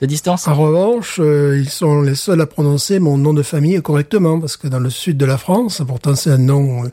[0.00, 0.46] de distance.
[0.48, 4.56] En revanche, euh, ils sont les seuls à prononcer mon nom de famille correctement, parce
[4.56, 6.88] que dans le sud de la France, pourtant c'est un nom, euh,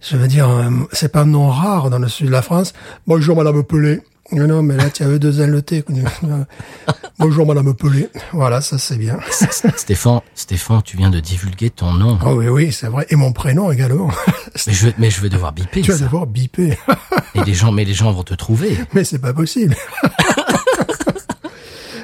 [0.00, 2.72] je veux dire, euh, c'est pas un nom rare dans le sud de la France.
[3.06, 4.00] Bonjour Madame Pelé.
[4.32, 5.84] Non, non, mais là tu avais deux N le T.
[7.18, 8.08] Bonjour Madame Pelé.
[8.32, 9.18] Voilà, ça c'est bien.
[9.76, 12.16] Stéphane, Stéphane, tu viens de divulguer ton nom.
[12.24, 13.06] Oh oui, oui, c'est vrai.
[13.10, 14.08] Et mon prénom également.
[14.66, 16.76] Mais je, vais- mais je vais devoir biper tu vas devoir biper.
[17.34, 18.76] Et les gens, mais les gens vont te trouver.
[18.92, 19.74] mais c'est pas possible.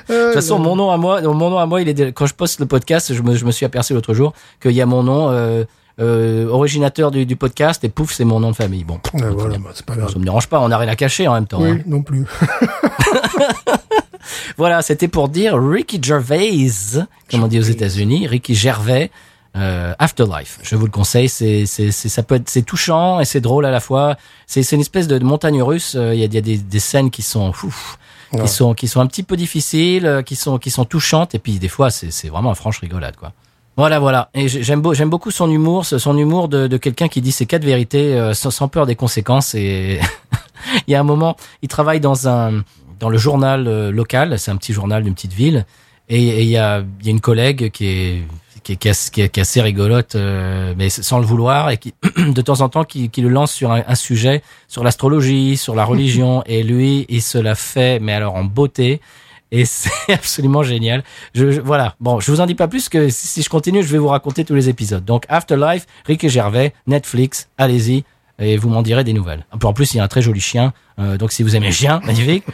[0.07, 2.61] toute façon, mon nom à moi, mon nom à moi, il est quand je poste
[2.61, 5.31] le podcast, je me, je me suis aperçu l'autre jour qu'il y a mon nom,
[5.31, 5.65] euh,
[6.01, 8.85] euh, originateur du, du podcast, et pouf, c'est mon nom de famille.
[8.85, 10.13] Bon, Ouais, voilà, bah, c'est pas grave.
[10.13, 11.61] ça me dérange pas, on a rien à cacher en même temps.
[11.63, 11.79] Oui, hein.
[11.87, 12.25] non plus.
[14.57, 16.51] Voilà, c'était pour dire Ricky Gervais,
[17.31, 19.11] comme on dit aux États-Unis, Ricky Gervais.
[19.57, 23.41] euh, Afterlife, je vous le conseille, c'est c'est ça peut être c'est touchant et c'est
[23.41, 24.17] drôle à la fois.
[24.47, 25.95] C'est c'est une espèce de, de montagne russe.
[25.97, 27.99] euh, Il y a, il y a des, des scènes qui sont ouf,
[28.33, 28.43] Ouais.
[28.43, 31.39] qui sont qui sont un petit peu difficiles, euh, qui sont qui sont touchantes et
[31.39, 33.33] puis des fois c'est c'est vraiment une franche rigolade quoi.
[33.77, 34.31] Voilà voilà.
[34.35, 37.33] Et j'ai- j'aime beau, j'aime beaucoup son humour, son humour de, de quelqu'un qui dit
[37.33, 39.55] ses quatre vérités euh, sans, peur des conséquences.
[39.55, 40.01] Et
[40.87, 42.63] il y a un moment il travaille dans un
[42.99, 45.67] dans le journal euh, local, c'est un petit journal d'une petite ville.
[46.09, 48.23] Et et il y a il y a une collègue qui est
[48.65, 51.71] qui est, qui est, qui est- qui est assez rigolote, euh, mais sans le vouloir,
[51.71, 54.83] et qui de temps en temps qui, qui le lance sur un, un sujet, sur
[54.83, 59.01] l'astrologie, sur la religion, et lui, il se la fait, mais alors en beauté.
[59.53, 61.05] Et c'est absolument génial.
[61.35, 61.95] Je, voilà.
[62.01, 64.45] Bon, je vous en dis pas plus que si, je continue, je vais vous raconter
[64.45, 65.05] tous les épisodes.
[65.05, 68.05] Donc, Afterlife, Rick et Gervais, Netflix, allez-y.
[68.39, 69.47] Et vous m'en direz des nouvelles.
[69.63, 70.75] En plus, il y a un très joli chien.
[70.99, 72.45] euh, donc, si vous aimez les chiens, magnifique.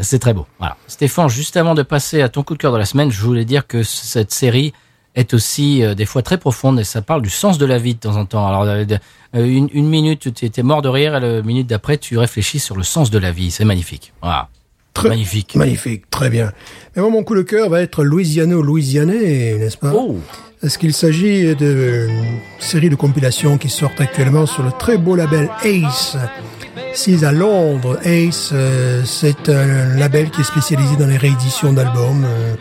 [0.00, 0.46] C'est très beau.
[0.58, 0.78] Voilà.
[0.86, 3.44] Stéphane, juste avant de passer à ton coup de cœur de la semaine, je voulais
[3.44, 4.72] dire que cette série
[5.14, 7.94] est aussi euh, des fois très profonde et ça parle du sens de la vie
[7.94, 8.46] de temps en temps.
[8.46, 8.86] Alors, euh,
[9.34, 12.76] une, une minute, tu étais mort de rire et la minute d'après, tu réfléchis sur
[12.76, 13.50] le sens de la vie.
[13.50, 14.14] C'est magnifique.
[14.22, 14.48] Voilà.
[14.96, 15.54] Très Magnifique.
[15.56, 16.52] Magnifique, très bien.
[16.94, 19.92] Mais moi, mon coup de cœur va être Louisiano-Louisianais, n'est-ce pas?
[19.94, 20.16] Oh
[20.62, 25.50] Est-ce qu'il s'agit d'une série de compilations qui sortent actuellement sur le très beau label
[25.64, 26.16] Ace
[26.94, 27.98] Sise à Londres.
[28.04, 32.54] Ace, euh, c'est un label qui est spécialisé dans les rééditions d'albums, euh,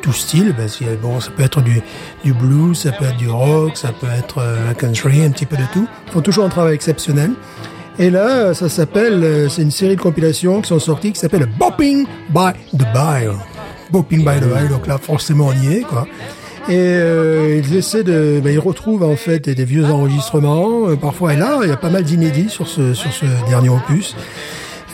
[0.00, 0.54] tout style.
[0.56, 0.68] Ben,
[1.02, 1.82] bon, ça peut être du,
[2.22, 5.56] du blues, ça peut être du rock, ça peut être euh, country, un petit peu
[5.56, 5.88] de tout.
[6.06, 7.32] Ils font toujours un travail exceptionnel.
[8.00, 11.46] Et là, ça s'appelle, euh, c'est une série de compilations qui sont sorties qui s'appelle
[11.58, 13.34] Bopping by the Bile.
[13.90, 16.06] Bopping by the Bile, donc là, forcément, on y est, quoi.
[16.70, 20.88] Et euh, ils essaient de, ben, ils retrouvent en fait des, des vieux enregistrements.
[20.88, 23.68] Euh, parfois, et là, il y a pas mal d'inédits sur ce sur ce dernier
[23.68, 24.16] opus.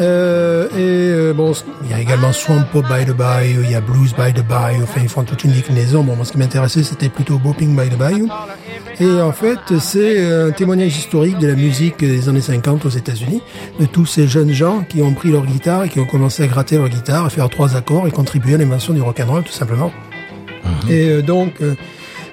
[0.01, 1.53] Euh, et euh, bon,
[1.84, 4.47] il y a également Swamp Pop by the Bayou, il y a Blues by the
[4.47, 4.82] Bayou.
[4.82, 6.03] Enfin, ils font toute une déclinaison.
[6.03, 8.28] Bon, moi, ce qui m'intéressait, c'était plutôt Bopping by the Bayou.
[9.01, 13.42] Et en fait, c'est un témoignage historique de la musique des années 50 aux États-Unis,
[13.78, 16.47] de tous ces jeunes gens qui ont pris leur guitare et qui ont commencé à
[16.47, 19.92] gratter leur guitare, à faire trois accords et contribuer à l'invention du rock'n'roll, tout simplement.
[20.88, 21.61] Et euh, donc,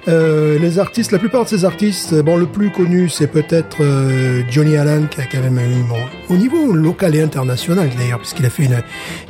[0.08, 3.78] euh, les artistes, la plupart de ces artistes, euh, bon, le plus connu, c'est peut-être
[3.82, 5.97] euh, Johnny Allen, qui a quand même eu, bon,
[6.30, 8.82] au niveau local et international d'ailleurs, puisqu'il a fait une,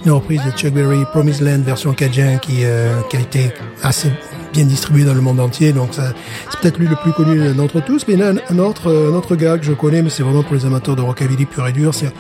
[0.06, 3.52] une reprise de Chuck Berry, Promised Land, version cajun, qui, euh, qui a été
[3.84, 4.10] assez
[4.54, 5.74] bien distribuée dans le monde entier.
[5.74, 8.06] Donc, c'est peut-être lui le plus connu d'entre tous.
[8.08, 10.24] Mais il y a un, autre, euh, un autre gars que je connais, mais c'est
[10.24, 11.94] vraiment pour les amateurs de rockabilly pur et dur.
[11.94, 12.12] C'est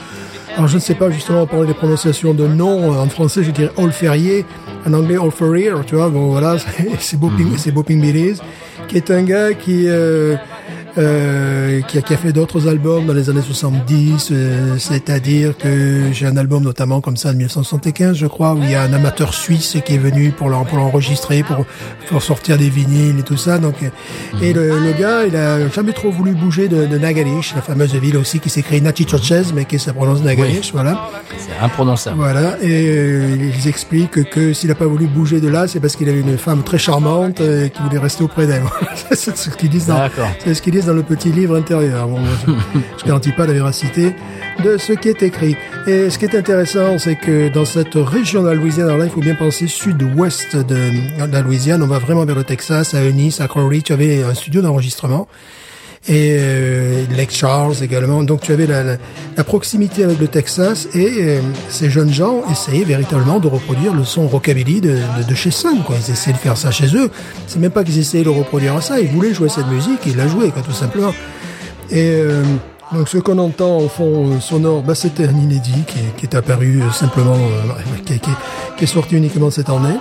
[0.56, 3.72] alors je ne sais pas justement parler des prononciations de noms en français, je dirais
[3.76, 3.91] All
[4.86, 6.10] En anglais All Ferrier, tu vois.
[6.10, 6.58] Bon voilà,
[7.00, 8.40] c'est- Bopping, c'est Bopping Billies,
[8.88, 10.36] qui est un gars qui euh,
[10.98, 16.12] euh, qui, a, qui a fait d'autres albums dans les années 70, euh, c'est-à-dire que
[16.12, 18.94] j'ai un album notamment comme ça de 1975, je crois, où il y a un
[18.94, 21.66] amateur suisse qui est venu pour l'en- pour l'enregistrer, pour
[22.06, 23.58] faire sortir des vinyles et tout ça.
[23.58, 23.76] Donc,
[24.41, 27.96] et le, le gars, il a jamais trop voulu bouger de, de Nagalish, la fameuse
[27.96, 31.10] ville aussi qui s'écrit Natchitoches, mais qui se prononce Nagalish, voilà.
[31.38, 32.18] C'est imprononçable.
[32.18, 35.96] Voilà, et euh, ils expliquent que s'il n'a pas voulu bouger de là, c'est parce
[35.96, 38.64] qu'il avait une femme très charmante euh, qui voulait rester auprès d'elle.
[39.12, 39.89] c'est ce qu'ils disent
[40.44, 42.08] c'est ce qu'ils disent dans le petit livre intérieur.
[42.08, 42.52] Bon, je,
[43.00, 44.14] je garantis pas la véracité
[44.64, 45.56] de ce qui est écrit.
[45.88, 49.06] Et ce qui est intéressant, c'est que dans cette région de la Louisiane, alors là,
[49.06, 52.94] il faut bien penser sud-ouest de, de la Louisiane, on va vraiment vers le Texas,
[52.94, 55.28] à Eunice, à Crowley, tu avais un studio d'enregistrement
[56.08, 58.24] et euh, Lake Charles également.
[58.24, 58.97] Donc tu avais la, la,
[59.38, 61.39] la proximité avec le Texas et euh,
[61.70, 65.84] ces jeunes gens essayaient véritablement de reproduire le son rockabilly de, de, de chez Sun.
[65.86, 65.95] Quoi.
[66.06, 67.10] Ils essayaient de faire ça chez eux.
[67.47, 68.99] C'est même pas qu'ils essayaient de reproduire ça.
[68.99, 71.14] Ils voulaient jouer cette musique et ils la jouaient, quoi, tout simplement.
[71.89, 72.43] Et euh,
[72.93, 76.26] donc ce qu'on entend en fond euh, sonore, bah, c'était un inédit qui est, qui
[76.26, 78.30] est apparu euh, simplement, euh, qui, qui,
[78.78, 79.97] qui est sorti uniquement cette année.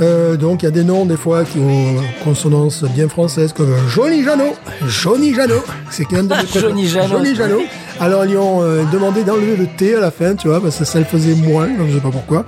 [0.00, 3.74] Euh, donc il y a des noms des fois qui ont consonance bien française comme
[3.88, 4.54] Johnny Jeannot.
[4.86, 6.28] Johnny Jeannot, c'est quand même.
[6.54, 7.08] Johnny Jeannot.
[7.08, 7.62] Johnny Jeannot.
[8.00, 10.76] Alors ils lui ont euh, demandé d'enlever le T à la fin, tu vois, parce
[10.76, 12.44] que ça le faisait moins, donc je sais pas pourquoi.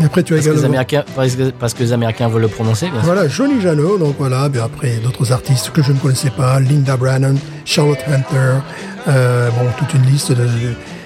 [0.00, 2.42] Et après tu as Parce que, les Américains, parce, que, parce que les Américains veulent
[2.42, 4.48] le prononcer, bien voilà Johnny Jeannot, donc voilà.
[4.50, 7.34] Puis après d'autres artistes que je ne connaissais pas, Linda Brannon,
[7.66, 8.60] Charlotte Hunter,
[9.08, 10.46] euh, bon toute une liste de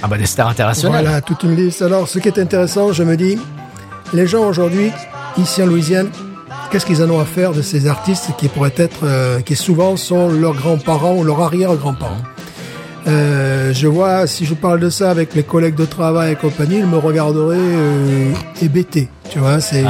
[0.03, 1.03] Ah bah des stars internationales.
[1.05, 1.83] voilà, toute une liste.
[1.83, 3.39] Alors, ce qui est intéressant, je me dis,
[4.12, 4.93] les gens aujourd'hui,
[5.39, 6.09] ici en Louisiane,
[6.70, 9.97] qu'est-ce qu'ils en ont à faire de ces artistes qui pourraient être, euh, qui souvent
[9.97, 12.22] sont leurs grands-parents ou leurs arrière-grands-parents?
[13.07, 16.78] Euh, je vois, si je parle de ça avec mes collègues de travail et compagnie,
[16.78, 19.09] ils me regarderaient euh, hébétés.
[19.30, 19.84] Tu vois, c'est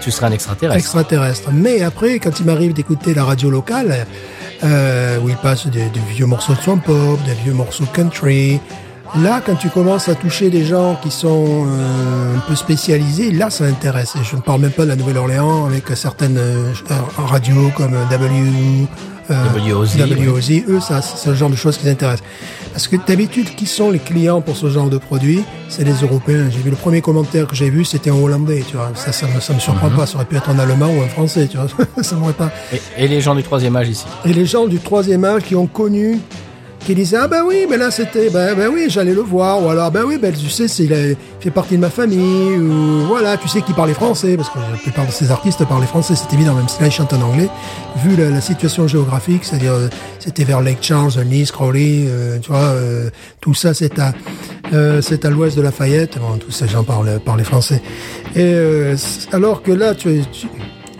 [0.00, 0.78] tu seras un extraterrestre.
[0.78, 1.50] extraterrestre.
[1.52, 4.06] Mais après, quand il m'arrive d'écouter la radio locale,
[4.62, 8.60] euh, où il passe des, des vieux morceaux de son pop, des vieux morceaux country,
[9.18, 13.50] là, quand tu commences à toucher des gens qui sont euh, un peu spécialisés, là,
[13.50, 14.14] ça intéresse.
[14.16, 16.72] Et je ne parle même pas de la Nouvelle-Orléans avec certaines euh,
[17.16, 18.88] radios comme W.
[19.30, 22.26] euh, WOZ, WOZ, eux, ça, c'est le genre de choses qui les intéressent.
[22.72, 26.48] Parce que d'habitude, qui sont les clients pour ce genre de produit C'est les Européens.
[26.50, 28.92] J'ai vu le premier commentaire que j'ai vu, c'était en hollandais, tu vois.
[28.94, 30.06] Ça, ça me, ça me surprend pas.
[30.06, 31.68] Ça aurait pu être en allemand ou en français, tu vois.
[32.02, 32.50] ça m'aurait pas.
[32.72, 34.04] Et, et les gens du troisième âge ici?
[34.24, 36.20] Et les gens du troisième âge qui ont connu,
[36.84, 39.68] qui disaient ah ben oui, mais là c'était, ben, ben oui, j'allais le voir, ou
[39.68, 43.36] alors ben oui, ben tu sais, il, il fait partie de ma famille, ou voilà,
[43.36, 46.32] tu sais qu'il parlait français, parce que la plupart de ces artistes parlaient français, c'est
[46.34, 47.48] évident, même si ils chantent en anglais,
[48.04, 52.50] vu la, la situation géographique, c'est-à-dire euh, c'était vers Lake Charles, Nice, Crowley, euh, tu
[52.50, 53.10] vois, euh,
[53.40, 54.12] tout ça c'est à
[54.72, 57.82] euh, c'est à l'ouest de Lafayette, bon, tous ces gens parlent parlaient français,
[58.34, 58.96] et euh,
[59.32, 60.46] alors que là tu, tu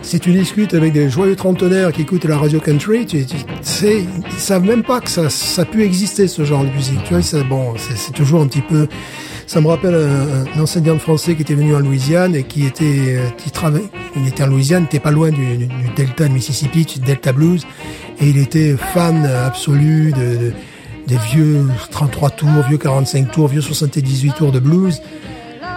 [0.01, 4.03] si tu discutes avec des joyeux trentenaires qui écoutent la radio country, tu, tu sais,
[4.33, 7.03] ils savent même pas que ça, ça a pu exister ce genre de musique.
[7.05, 8.87] Tu vois, c'est bon, c'est toujours un petit peu.
[9.47, 12.65] Ça me rappelle un, un enseignant de français qui était venu en Louisiane et qui
[12.65, 16.27] était, euh, qui travaillait, il était en Louisiane, n'était pas loin du, du- du delta
[16.27, 17.65] de Mississippi, du delta blues,
[18.19, 20.53] et il était fan absolu de, de-
[21.07, 25.01] des vieux 33 tours, vieux 45 tours, vieux 78 tours de blues.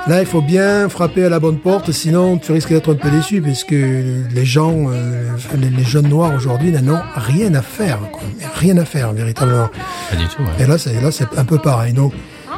[0.07, 3.11] Là, il faut bien frapper à la bonne porte, sinon tu risques d'être un peu
[3.11, 7.63] déçu, parce que les gens, euh, les, les jeunes noirs aujourd'hui n'en ont rien à
[7.63, 8.23] faire, quoi.
[8.55, 9.71] rien à faire véritablement.
[10.11, 10.43] Pas du tout.
[10.43, 10.65] ouais.
[10.65, 11.95] Et là, c'est là, c'est un peu pareil.
[11.95, 12.13] Donc,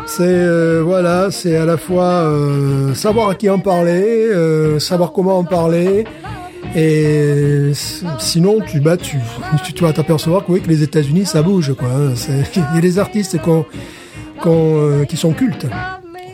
[0.07, 5.13] c'est euh, voilà, c'est à la fois euh, savoir à qui en parler, euh, savoir
[5.13, 6.05] comment en parler,
[6.75, 7.71] et
[8.19, 9.19] sinon, tu bah, tu,
[9.65, 11.89] tu, tu vas t'apercevoir que oui, que les États-Unis, ça bouge, quoi.
[12.57, 13.39] Il y a des artistes
[14.47, 15.67] euh, qui sont cultes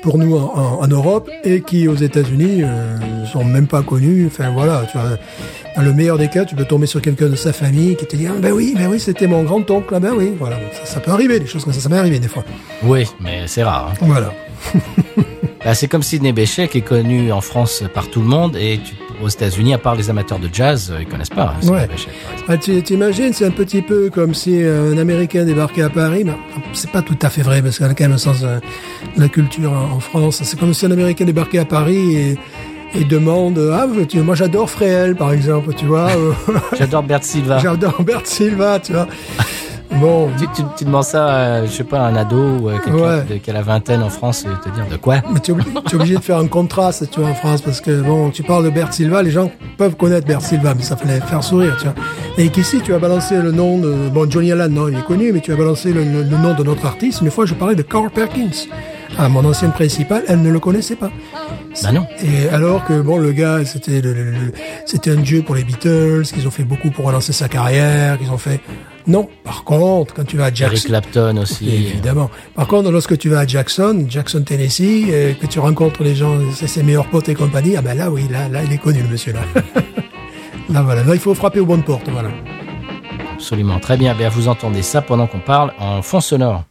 [0.02, 4.26] pour nous en, en- en Europe et qui aux États-Unis euh, sont même pas connus.
[4.26, 5.16] Enfin voilà, tu vois,
[5.76, 8.16] dans le meilleur des cas, tu peux tomber sur quelqu'un de sa famille qui te
[8.16, 10.84] dit ah, ben oui, ben oui, c'était mon grand oncle, ah, ben oui, voilà, ça,
[10.86, 12.44] ça peut arriver, des choses comme ça, ça m'est arrivé des fois.
[12.82, 13.92] Oui, mais c'est rare.
[13.92, 13.96] hein.
[14.02, 14.32] Voilà.
[15.64, 18.80] Bah, c'est comme Sidney Bechet qui est connu en France par tout le monde et
[18.84, 21.88] tu, aux États-Unis, à part les amateurs de jazz, euh, ils connaissent pas hein, Ouais.
[22.48, 26.32] Ah, tu t'imagines, c'est un petit peu comme si un Américain débarquait à Paris, mais
[26.72, 28.58] c'est pas tout à fait vrai parce qu'il y a quand même un sens euh,
[29.16, 30.40] de la culture en France.
[30.42, 32.38] C'est comme si un Américain débarquait à Paris et,
[32.94, 36.08] et demande ah tu, moi j'adore Fréhel par exemple, tu vois,
[36.78, 37.58] J'adore Bert Silva.
[37.58, 39.06] j'adore Bert Silva, tu vois.
[40.02, 43.22] Bon, Tu, tu, tu demandes ça, à, je sais pas, un ado ou à quelqu'un
[43.28, 43.38] Ouais.
[43.38, 45.94] qui a la vingtaine en France et te dire de quoi Mais tu es, es
[45.94, 48.70] obligé de faire un contraste, tu vois, en France, parce que, bon, tu parles de
[48.70, 51.94] Bert Silva, les gens peuvent connaître Bert Silva, mais ça fallait faire sourire, tu vois.
[52.36, 55.32] Et qu'ici, tu as balancé le nom de, bon, Johnny Allen, non, il est connu,
[55.32, 57.20] mais tu as balancé le, le- le nom de notre artiste.
[57.22, 58.50] Une fois, je parlais de Carl Perkins.
[59.18, 61.10] Ah, mon ancienne principale, elle ne le connaissait pas.
[61.82, 62.06] Bah non.
[62.24, 64.52] Et alors que, bon, le gars, c'était le, le- le-
[64.86, 68.30] c'était un dieu pour les Beatles, qu'ils ont fait beaucoup pour relancer sa carrière, qu'ils
[68.30, 68.58] ont fait...
[69.06, 69.28] Non.
[69.44, 70.88] Par contre, quand tu vas à Eric Jackson...
[70.88, 71.68] Clapton aussi.
[71.68, 72.30] Évidemment.
[72.54, 76.38] Par contre, lorsque tu vas à Jackson, Jackson, Tennessee, et que tu rencontres les gens,
[76.54, 79.02] c'est ses meilleurs potes et compagnie, ah ben là, oui, là, là, il est connu,
[79.02, 79.40] le monsieur, là.
[80.70, 81.04] là, voilà.
[81.04, 82.30] Là, il faut frapper aux bonnes portes, voilà.
[83.34, 83.80] Absolument.
[83.80, 84.14] Très bien.
[84.14, 86.64] Bien, vous entendez ça pendant qu'on parle en fond sonore.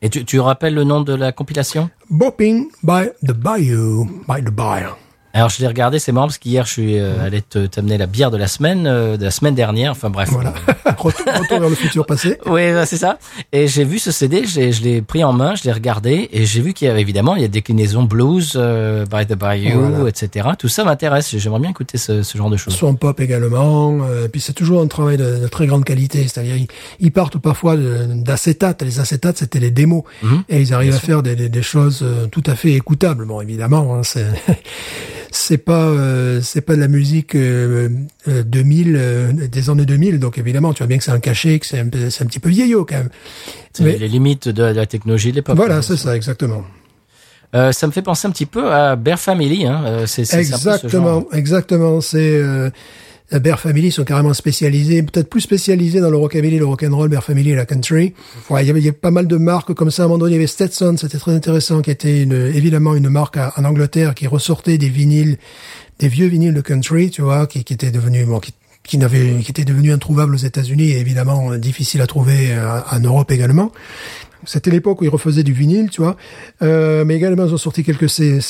[0.00, 1.90] Et tu, tu rappelles le nom de la compilation?
[2.10, 4.90] Bopping by the Bayou, by the Bayou.
[5.36, 8.06] Alors je l'ai regardé, c'est marrant parce qu'hier je suis euh, allé te t'amener la
[8.06, 9.90] bière de la semaine, euh, de la semaine dernière.
[9.90, 10.28] Enfin bref.
[10.30, 10.54] Voilà.
[10.96, 12.38] retour, retour vers le futur passé.
[12.46, 13.18] Oui, c'est ça.
[13.52, 16.60] Et j'ai vu ce CD, je l'ai pris en main, je l'ai regardé et j'ai
[16.60, 19.80] vu qu'il y avait évidemment il y a des déclinaisons blues, euh, by the Bayou,
[19.80, 20.08] Voilà.
[20.08, 20.50] etc.
[20.56, 21.36] Tout ça m'intéresse.
[21.36, 22.74] J'aimerais bien écouter ce, ce genre de choses.
[22.76, 23.98] Son pop également.
[24.08, 26.22] euh, puis c'est toujours un travail de, de très grande qualité.
[26.28, 26.68] C'est-à-dire, ils,
[27.00, 28.82] ils partent parfois d'acétates.
[28.82, 30.04] Les acétates, c'était les démos.
[30.48, 33.26] Et ils arrivent à faire des, des, des choses euh, tout à fait écoutables.
[33.26, 34.26] Bon, évidemment, hein, c'est
[35.36, 37.88] c'est pas euh, c'est pas de la musique euh,
[38.28, 40.18] euh, 2000 euh, des années 2000.
[40.18, 42.48] Donc évidemment, tu vois bien que c'est un cachet, que c'est un, un petit peu
[42.48, 43.10] vieillot quand même.
[43.72, 45.56] C'est Mais- les limites de, la technologie de l'époque.
[45.56, 46.64] Voilà, c'est ça, exactement.
[47.52, 49.64] Ça me fait penser un petit peu à Bear Family.
[49.64, 50.06] Hein.
[50.06, 50.40] C'est ce genre.
[50.40, 52.00] Exactement, exactement.
[52.00, 52.42] C'est
[53.30, 57.24] la Bear Family sont carrément spécialisés, peut-être plus spécialisés dans le rockabilly, le rock'n'roll, Bear
[57.24, 58.14] Family et la country.
[58.50, 60.02] Ouais, il y avait, y avait pas mal de marques comme ça.
[60.02, 62.94] À un moment donné, il y avait Stetson, c'était très intéressant, qui était une, évidemment
[62.94, 65.38] une marque en Angleterre qui ressortait des vinyles,
[65.98, 68.52] des vieux vinyles de country, tu vois, qui, qui étaient devenus bon, qui,
[68.82, 72.80] qui n'avait, qui était devenu introuvable aux États-Unis et évidemment euh, difficile à trouver euh,
[72.90, 73.72] en Europe également.
[74.44, 76.18] C'était l'époque où ils refaisaient du vinyle, tu vois.
[76.60, 78.42] Euh, mais également, ils ont sorti quelques C-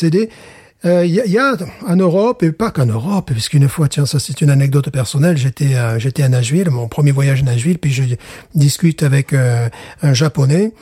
[0.85, 0.95] CD.
[0.95, 1.57] Euh, Il y, a, il y a
[1.87, 5.74] en Europe, et pas qu'en Europe, puisqu'une fois, tiens, ça c'est une anecdote personnelle, j'étais
[5.74, 8.03] à, j'étais à Nashville, mon premier voyage à Nashville, puis je
[8.55, 9.68] discute avec euh,
[10.03, 10.72] un japonais,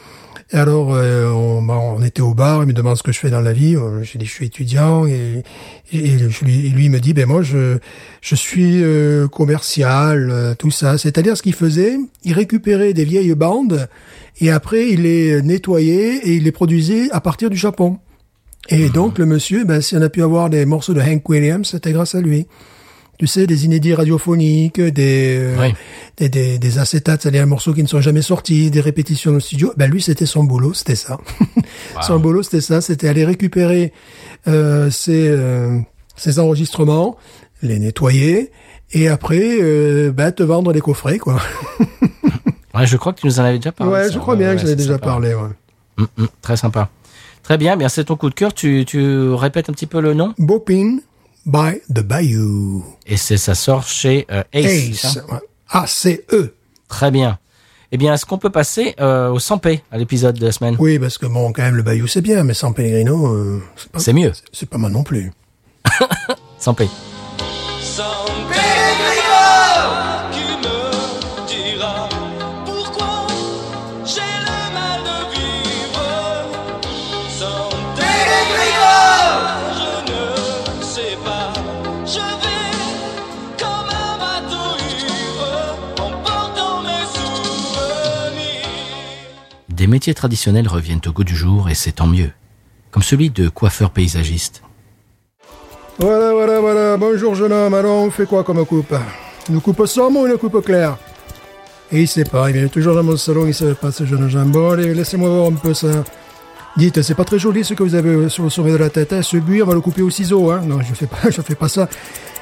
[0.53, 3.19] Et alors, euh, on, bah, on était au bar, il me demande ce que je
[3.19, 3.75] fais dans la vie.
[3.75, 5.07] Euh, J'ai dit, je suis étudiant.
[5.07, 5.43] Et,
[5.93, 7.79] et, lui, lui il me dit, ben moi, je,
[8.21, 10.99] je suis euh, commercial, euh, tout ça.
[10.99, 13.89] C'est-à-dire, ce qu'il faisait, il récupérait des vieilles bandes
[14.41, 17.99] et après, il les nettoyait et il les produisait à partir du Japon.
[18.69, 21.69] Et donc, le monsieur, ben, si on a pu avoir des morceaux de Hank Williams,
[21.69, 22.47] c'était grâce à lui
[23.19, 25.75] tu sais, des inédits radiophoniques, des, euh, Oui.
[26.17, 29.39] des, des, des acétates, c'est-à-dire des morceaux qui ne sont jamais sortis, des répétitions au
[29.39, 29.73] studio.
[29.77, 31.19] Ben lui, c'était son boulot, c'était ça.
[32.03, 33.93] son boulot, c'était ça, c'était aller récupérer
[34.49, 35.79] euh, ses, euh,
[36.17, 37.17] ses enregistrements,
[37.63, 38.51] les nettoyer,
[38.93, 41.41] et après, euh, ben, te vendre les coffrets, quoi.
[42.75, 43.93] Ouais, je crois que tu nous en avais déjà parlé.
[43.93, 44.11] ouais, ça.
[44.15, 45.05] je crois bien Ouais, que j'en ai déjà sympa.
[45.07, 45.35] parlé.
[45.35, 45.51] Ouais.
[45.99, 46.89] Mm, mm, très sympa.
[47.43, 48.55] Très bien, bien c'est ton coup de cœur.
[48.55, 50.99] Tu, tu répètes un petit peu le nom Bopin
[51.47, 52.85] by the Bayou.
[53.07, 55.05] et c'est ça sort chez euh, Ace.
[55.05, 55.19] Ace.
[55.31, 55.39] ouais.
[55.71, 56.55] A-C-E.
[56.89, 57.39] Très bien.
[57.91, 60.77] Eh bien, est-ce qu'on peut passer euh, au 100p à l'épisode de la semaine?
[60.79, 63.91] Oui, parce que bon, quand même, le Bayou, c'est bien, mais sans Pellegrino, euh, c'est
[63.91, 64.33] pas, C'est mieux.
[64.53, 65.33] c'est pas mal non plus.
[66.61, 66.89] 100p.
[67.83, 68.05] San
[89.83, 92.31] Des métiers traditionnels reviennent au goût du jour et c'est tant mieux.
[92.93, 94.63] Comme celui de coiffeur paysagiste.
[95.99, 96.97] Voilà, voilà, voilà.
[96.97, 97.75] Bonjour, jeune homme.
[97.75, 98.95] Alors, on fait quoi comme coupe?
[99.49, 100.99] Une coupe sombre ou une coupe claire?
[101.91, 102.49] Et il sait pas.
[102.51, 103.45] Il vient toujours dans mon salon.
[103.45, 104.53] Il savait pas, ce jeune homme.
[104.53, 106.05] Bon, allez, laissez-moi voir un peu ça.
[106.77, 109.13] Dites, c'est pas très joli ce que vous avez sur le sommet de la tête.
[109.13, 109.21] Hein.
[109.23, 110.51] Ce buis, on va le couper au ciseau.
[110.51, 110.63] Hein.
[110.65, 111.89] Non, je fais pas, je fais pas ça.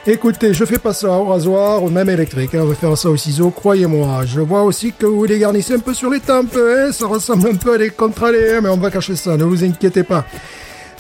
[0.07, 2.55] Écoutez, je fais pas ça au rasoir ou même électrique.
[2.55, 2.61] Hein.
[2.63, 4.25] On va faire ça au ciseau, croyez-moi.
[4.27, 6.57] Je vois aussi que vous les garnissez un peu sur les tempes.
[6.57, 6.93] Hein.
[6.93, 9.37] Ça ressemble un peu à des contre-allées, hein, mais on va cacher ça.
[9.37, 10.25] Ne vous inquiétez pas.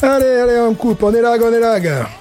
[0.03, 1.03] Allez, allez, on coupe.
[1.03, 2.20] On est là, on est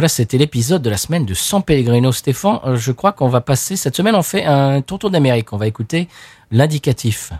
[0.00, 2.10] voilà, c'était l'épisode de la semaine de San Pellegrino.
[2.10, 5.52] Stéphane, euh, je crois qu'on va passer, cette semaine, on fait un tour d'Amérique.
[5.52, 6.08] On va écouter
[6.50, 7.34] l'indicatif.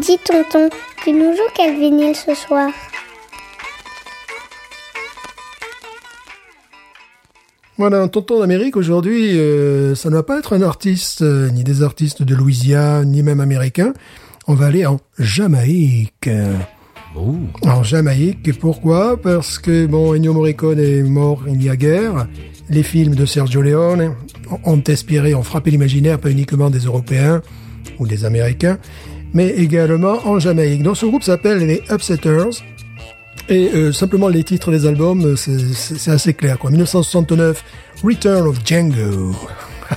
[0.00, 0.70] Dis tonton,
[1.02, 2.70] tu nous joues quel vinyle ce soir?
[7.78, 11.64] Voilà, un tonton d'Amérique aujourd'hui, euh, ça ne va pas être un artiste, euh, ni
[11.64, 13.92] des artistes de Louisiane, ni même américains.
[14.46, 16.30] On va aller en Jamaïque.
[17.16, 17.38] Ouh.
[17.62, 19.20] En Jamaïque, et pourquoi?
[19.20, 22.26] Parce que, bon, Ennio Morricone est mort il y a guerre.
[22.68, 24.14] Les films de Sergio Leone
[24.64, 27.42] ont inspiré, ont frappé l'imaginaire, pas uniquement des Européens
[27.98, 28.78] ou des Américains,
[29.34, 30.82] mais également en Jamaïque.
[30.82, 32.62] Donc ce groupe s'appelle les Upsetters.
[33.48, 36.58] Et euh, simplement les titres des albums, c'est assez clair.
[36.58, 36.70] Quoi.
[36.70, 37.64] 1969,
[38.04, 39.34] Return of Django.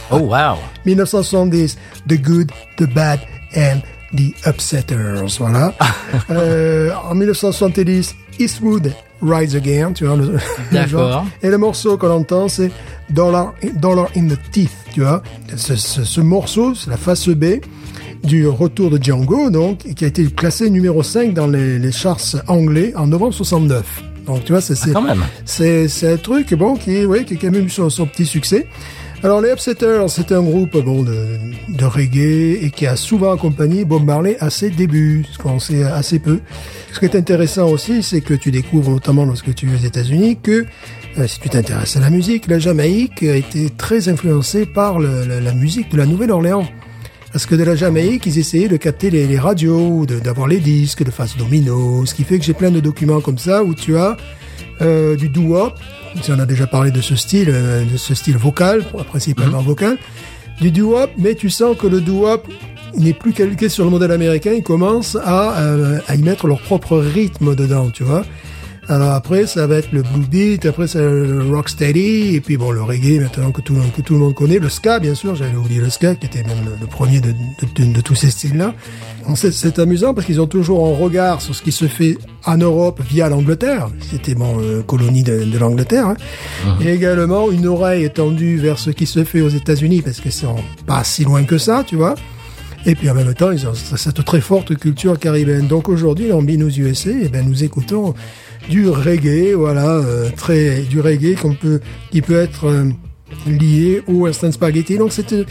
[0.10, 0.58] Oh, wow.
[0.86, 3.20] 1970, The Good, The Bad
[3.56, 3.82] and
[4.16, 5.38] The Upsetters.
[5.40, 5.74] Voilà.
[6.30, 9.94] euh, en 1970, Eastwood Rise Again.
[9.94, 10.40] Tu vois, le, le
[10.72, 11.12] D'accord.
[11.12, 11.26] genre.
[11.42, 12.72] Et le morceau qu'on entend, c'est
[13.10, 14.72] Dollar, Dollar in the Teeth.
[14.94, 15.24] Tu vois.
[15.56, 17.46] Ce, ce- ce morceau, c'est la face B
[18.24, 22.20] du retour de Django, donc, qui a été classé numéro 5 dans les, les charts
[22.48, 24.04] anglais en novembre 69.
[24.26, 25.02] Donc, tu vois, c'est, c'est, Ah,
[25.44, 28.26] c'est, c'est un truc, bon, qui, ouais, qui a quand même eu son, son petit
[28.26, 28.68] succès.
[29.24, 31.16] Alors, les Upsetters, c'est un groupe, bon, de,
[31.70, 35.84] de reggae et qui a souvent accompagné Bob Marley à ses débuts, ce qu'on sait
[35.84, 36.42] assez peu.
[36.92, 40.40] Ce qui est intéressant aussi, c'est que tu découvres, notamment lorsque tu es aux États-Unis,
[40.44, 40.66] que
[41.18, 45.54] euh, si tu t'intéresses à la musique, la Jamaïque a été très influencée par la-
[45.54, 46.68] musique de la Nouvelle-Orléans.
[47.32, 51.12] Parce que de la Jamaïque, ils essayaient de capter les, radios, d'avoir les disques de
[51.12, 54.18] face domino, ce qui fait que j'ai plein de documents comme ça où tu as
[54.82, 55.74] euh, du doo-wop,
[56.30, 59.98] on a déjà parlé de ce style, euh, de ce style vocal, principalement vocal,
[60.62, 62.48] du doo-wop, mais tu sens que le doo-wop
[62.96, 66.60] n'est plus calqué sur le modèle américain, ils commencent à, euh, à y mettre leur
[66.62, 68.24] propre rythme dedans, tu vois.
[68.90, 72.72] Alors après, ça va être le blue beat, après c'est le rocksteady, et puis bon,
[72.72, 75.16] le reggae maintenant que tout, le monde- que tout le monde connaît, le ska bien
[75.16, 78.16] sûr, j'avais oublié le ska, qui était même le, premier de, de, de- de tous
[78.16, 78.74] ces styles-là.
[79.36, 83.00] C'est amusant parce qu'ils ont toujours un regard sur ce qui se fait en Europe
[83.10, 86.18] via l'Angleterre, c'était bon, euh, colonie de, de l'Angleterre, hein.
[86.82, 90.46] et également une oreille étendue vers ce qui se fait aux États-Unis, parce que c'est
[90.46, 92.16] en- pas si loin que ça, tu vois.
[92.86, 95.68] Et puis en même temps, ils ont cette très forte culture caribéenne.
[95.68, 98.14] Donc aujourd'hui, en Binous USA, eh ben, nous écoutons
[98.70, 101.80] du reggae, voilà, euh, très du reggae qu'on peut,
[102.12, 102.90] qui peut être euh,
[103.48, 104.98] lié au Western Spaghetti.
[104.98, 105.44] Donc c'est euh,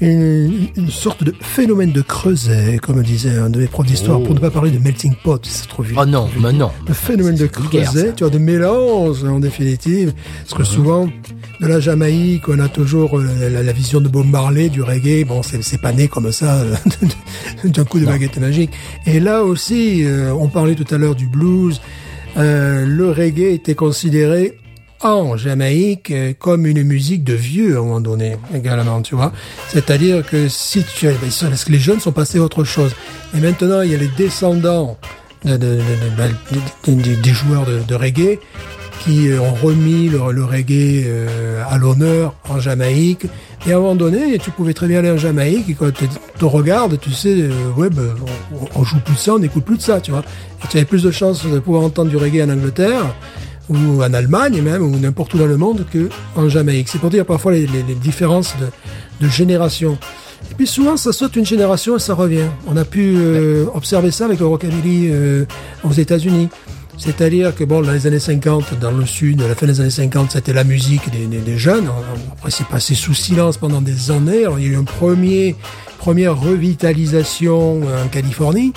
[0.00, 4.24] une, une sorte de phénomène de creuset, comme disait un de mes profs d'histoire, Oh.
[4.24, 6.04] pour ne pas parler de melting pot, c'est trop vulgaire.
[6.06, 6.70] Oh non, mais non.
[6.86, 10.12] Le phénomène de creuset, tu vois, de mélange en définitive.
[10.42, 11.08] Parce que souvent,
[11.60, 15.24] de la Jamaïque, on a toujours euh, la, la vision de Bob Marley, du reggae.
[15.26, 16.62] Bon, c'est pas né comme ça,
[17.64, 18.72] d'un coup de baguette magique.
[19.06, 21.80] Et là aussi, euh, on parlait tout à l'heure du blues.
[22.36, 24.58] Euh, le reggae était considéré
[25.00, 29.32] en Jamaïque euh, comme une musique de vieux à un moment donné également, tu vois.
[29.68, 32.92] C'est-à-dire que si tu ben, parce que les jeunes sont passés à autre chose.
[33.36, 34.96] Et maintenant, il y a les descendants
[35.44, 35.80] de, de-
[36.86, 38.38] de- de- des- joueurs de reggae
[39.06, 43.26] qui ont remis le, le reggae euh, à l'honneur en Jamaïque.
[43.66, 46.06] Et à un moment donné, tu pouvais très bien aller en Jamaïque et quand tu
[46.38, 48.14] te regardes, tu sais, euh, ouais, ben,
[48.52, 50.24] on, on joue plus de ça, on n'écoute plus de ça, tu vois.
[50.64, 53.14] Et tu avais plus de chances de pouvoir entendre du reggae en Angleterre
[53.68, 56.88] ou en Allemagne même, ou n'importe où dans le monde, que en Jamaïque.
[56.88, 59.98] C'est pour dire parfois les, les- les différences de, de génération.
[60.50, 62.46] Et puis souvent, ça saute une génération et ça revient.
[62.68, 65.44] On a pu euh, observer ça avec le rockabilly euh,
[65.82, 66.48] aux États-Unis.
[66.98, 69.90] C'est-à-dire que bon, dans les années 50, dans le sud, à la fin des années
[69.90, 71.88] 50, c'était la musique des, des, des jeunes.
[72.32, 74.44] Après, c'est passé sous silence pendant des années.
[74.58, 75.56] Il y a eu une premier,
[75.98, 78.72] première revitalisation euh, en Californie.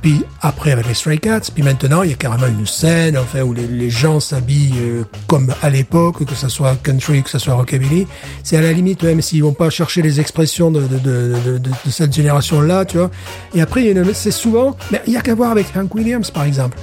[0.00, 3.42] Puis après avec les Stray Cats, puis maintenant il y a carrément une scène enfin
[3.42, 7.54] où les, gens s'habillent euh, comme à l'époque, que ce soit country, que ce soit
[7.54, 8.06] rockabilly.
[8.44, 11.58] C'est à la limite même s'ils vont pas chercher les expressions de, de, de, de,
[11.58, 13.10] de- cette génération-là, tu vois.
[13.56, 16.78] Et après c'est souvent, mais il y a qu'à voir avec Hank Williams par exemple.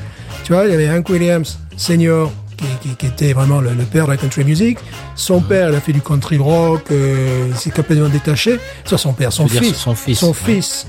[0.46, 3.84] Tu vois, il y avait Hank Williams senior qui, qui, qui était vraiment le, le
[3.84, 4.78] père de la country music.
[5.16, 8.60] Son père, il a fait du country rock, euh, il s'est complètement détaché.
[8.86, 10.34] Soit son père, son fils, son fils, son ouais.
[10.34, 10.86] fils.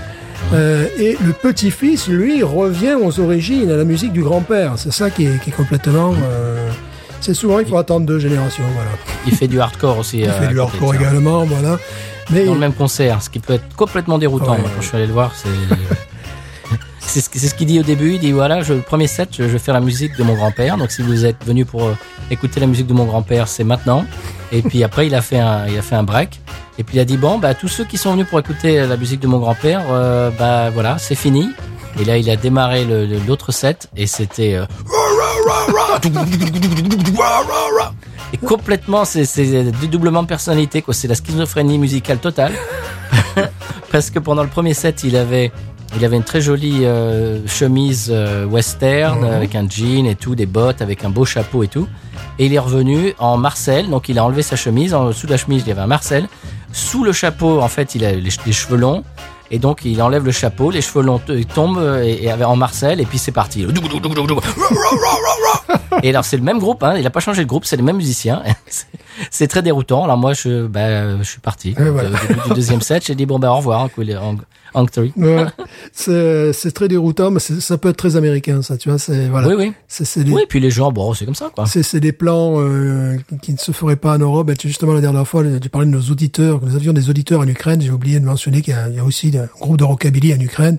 [0.52, 4.74] Euh, et le petit-fils, lui, revient aux origines, à la musique du grand-père.
[4.76, 6.12] C'est ça qui est, qui est complètement...
[6.22, 6.70] euh,
[7.22, 8.90] c'est souvent, il faut attendre deux générations, voilà.
[9.26, 10.18] Il fait du hardcore aussi.
[10.20, 10.96] Il euh, fait à du hardcore ça.
[11.00, 11.78] également, voilà.
[12.30, 14.52] Mais Dans le même concert, ce qui peut être complètement déroutant.
[14.52, 14.62] Ouais.
[14.62, 15.48] quand je suis allé le voir, c'est.
[17.06, 18.14] C'est ce, qu'il dit au début.
[18.14, 20.76] Il dit voilà, je, le premier set, je, vais faire la musique de mon grand-père.
[20.76, 21.96] Donc si vous êtes venu pour euh,
[22.30, 24.04] écouter la musique de mon grand-père, c'est maintenant.
[24.52, 26.40] Et puis après, il a fait un, il a fait un break.
[26.78, 28.96] Et puis il a dit bon, bah tous ceux qui sont venus pour écouter la
[28.96, 31.48] musique de mon grand-père, euh, bah voilà, c'est fini.
[31.98, 32.84] Et là, il a démarré
[33.26, 34.54] l'autre set et c'était.
[34.54, 34.66] euh,
[38.32, 40.92] et complètement, c'est dédoublement de personnalité, quoi.
[40.92, 42.52] C'est la schizophrénie musicale totale.
[43.92, 45.52] Parce que pendant le premier set, il avait,
[45.96, 49.24] il avait une très jolie euh, chemise euh, western Mhm.
[49.24, 51.86] avec un jean et tout, des bottes avec un beau chapeau et tout.
[52.38, 54.92] Et il est revenu en Marcel, donc il a enlevé sa chemise.
[54.94, 56.28] En dessous de la chemise, il y avait un Marcel.
[56.72, 59.04] Sous le chapeau, en fait, il a les, les cheveux longs.
[59.50, 62.56] Et donc, il enlève le chapeau, les cheveux longs t- tombent euh, et, et en
[62.56, 63.64] Marcel, et puis c'est parti.
[66.02, 67.82] Et alors, c'est le même groupe, hein, il a pas changé de groupe, c'est les
[67.82, 68.42] mêmes musiciens.
[69.30, 70.04] C'est- très déroutant.
[70.04, 71.74] Alors, moi, je, bah, je suis parti.
[71.78, 72.10] Voilà.
[72.10, 73.88] Au début du deuxième set, j'ai dit, bon, bah, au revoir.
[75.16, 75.46] Ouais.
[75.92, 78.98] c'est très déroutant, mais ça peut être très américain, ça, tu vois.
[78.98, 79.48] C'est voilà.
[79.48, 79.72] Oui, oui.
[79.88, 81.64] C'est des, Oui, et puis les gens, bon, c'est comme ça, quoi.
[81.82, 84.50] c'est des plans euh, qui- ne se feraient pas en Europe.
[84.50, 87.08] Et tu- justement, la dernière fois, tu parlais de nos auditeurs, que nous avions des
[87.08, 87.80] auditeurs en Ukraine.
[87.80, 90.78] J'ai oublié de mentionner qu'il y, y a aussi un groupe de rockabilly en Ukraine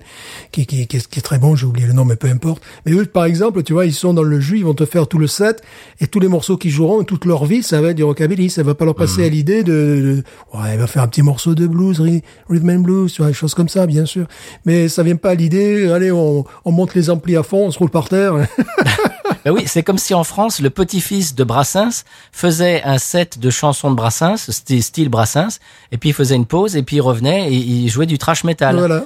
[0.52, 1.56] qui, qui, qui, est, qui est très bon.
[1.56, 2.62] J'ai oublié le nom, mais peu importe.
[2.86, 5.06] Mais eux, par exemple, tu vois, ils sont dans le jus, ils vont te faire
[5.08, 5.62] tout le set
[6.00, 8.50] et tous les morceaux qu'ils joueront, toute leur vie, ça va être du rockabilly.
[8.50, 10.22] Ça va pas leur passer à l'idée de, de-
[10.58, 13.34] ouais, il va faire un petit morceau de blues, rhythm and blues, tu vois, des
[13.34, 14.26] choses comme ça, bien sûr.
[14.64, 17.70] Mais ça vient pas à l'idée, allez, on, on monte les amplis à fond, on
[17.70, 18.34] se roule par terre.
[19.44, 23.50] Ben oui, c'est comme si en France, le petit-fils de Brassens faisait un set de
[23.50, 25.58] chansons de Brassens, style, Brassens,
[25.92, 28.44] et puis il faisait une pause, et puis il revenait et il jouait du trash
[28.44, 28.76] metal.
[28.76, 29.04] Voilà.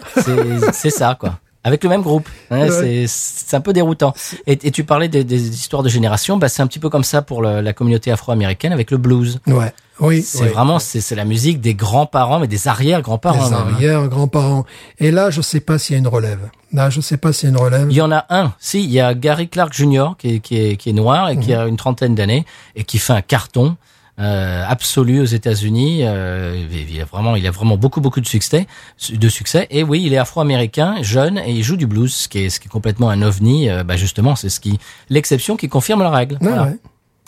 [0.73, 1.39] C'est- ça, quoi.
[1.65, 2.29] Avec le même groupe.
[2.51, 3.07] hein, Ouais.
[3.07, 4.15] c'est- C'est un peu déroutant.
[4.47, 7.05] Et, et tu parlais des, des histoires de génération, bah, c'est un petit peu comme
[7.05, 9.39] ça pour le- la communauté afro-américaine avec le blues.
[9.47, 9.73] ouais.
[10.01, 10.23] Oui.
[10.23, 10.49] C'est oui.
[10.49, 13.51] vraiment, c'est la musique des grands-parents, mais des arrière-grands-parents.
[13.51, 13.73] Même, hein.
[13.75, 14.65] arrières, grands-parents.
[14.99, 16.51] Et là, je sais pas s'il y a une relève.
[16.73, 17.87] Là, je sais pas s'il y a une relève.
[17.91, 18.55] Il y en a un.
[18.59, 20.13] Si, il y a Gary Clark Jr.
[20.19, 22.99] qui est, qui est, qui est noir et qui a une trentaine d'années et qui
[22.99, 23.77] fait un carton
[24.19, 26.01] euh, absolu aux États-Unis.
[26.03, 28.67] Euh, il a vraiment, il a vraiment beaucoup beaucoup de succès,
[29.11, 29.67] de succès.
[29.71, 32.61] Et oui, il est afro-américain, jeune et il joue du blues, ce qui est, ce
[32.61, 33.69] qui est complètement un ovni.
[33.71, 34.79] Euh, bah justement, c'est ce qui
[35.11, 36.37] l'exception qui confirme la règle.
[36.41, 36.63] Ah, Voilà.
[36.65, 36.77] ouais.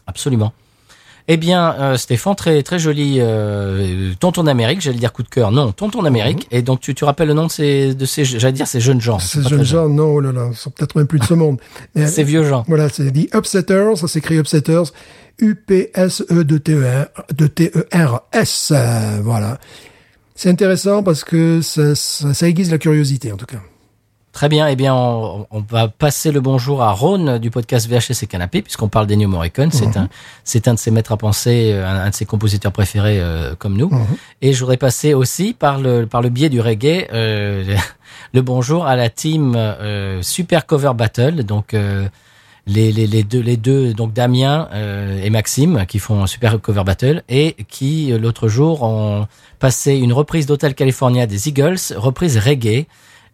[0.06, 0.52] Absolument.
[1.26, 5.52] Eh bien, euh, Stéphane, très très joli euh, Tonton d'Amérique, j'allais dire coup de cœur,
[5.52, 6.46] non, Tonton d'Amérique.
[6.50, 9.00] Et donc tu, tu rappelles le nom de ces, de ces, j'allais dire ces jeunes
[9.00, 9.18] gens.
[9.18, 11.58] Ces jeunes gens, non, oh là là, ils sont peut-être même plus de ce monde.
[11.94, 12.64] Mais, Ces vieux gens.
[12.68, 14.92] Voilà, c'est dit Upsetters, ça s'écrit Upsetters,
[15.38, 15.92] U-P-S-E-D-T-E-R-S,
[18.74, 19.58] euh, voilà.
[20.34, 23.62] C'est intéressant parce que ça, ça, ça aiguise la curiosité, en tout cas.
[24.34, 28.24] Très bien, eh bien, on, on va passer le bonjour à Ron du podcast VHS
[28.24, 29.70] et Canapé, puisqu'on parle d'Ennio Morricone.
[29.70, 30.08] C'est un,
[30.42, 33.54] c'est un de ses maîtres à penser, euh, un, un de ses compositeurs préférés euh,
[33.56, 33.90] comme nous.
[34.42, 37.76] Et je voudrais passer aussi par le, par le biais du reggae, euh,
[38.34, 41.44] le bonjour à la team euh, Super Cover Battle.
[41.44, 42.08] Donc, euh,
[42.66, 46.60] les, les, les deux, les deux, donc Damien euh, et Maxime, qui font un Super
[46.60, 49.28] Cover Battle, et qui, euh, l'autre jour, ont
[49.60, 52.86] passé une reprise d'Hotel California des Eagles, reprise reggae.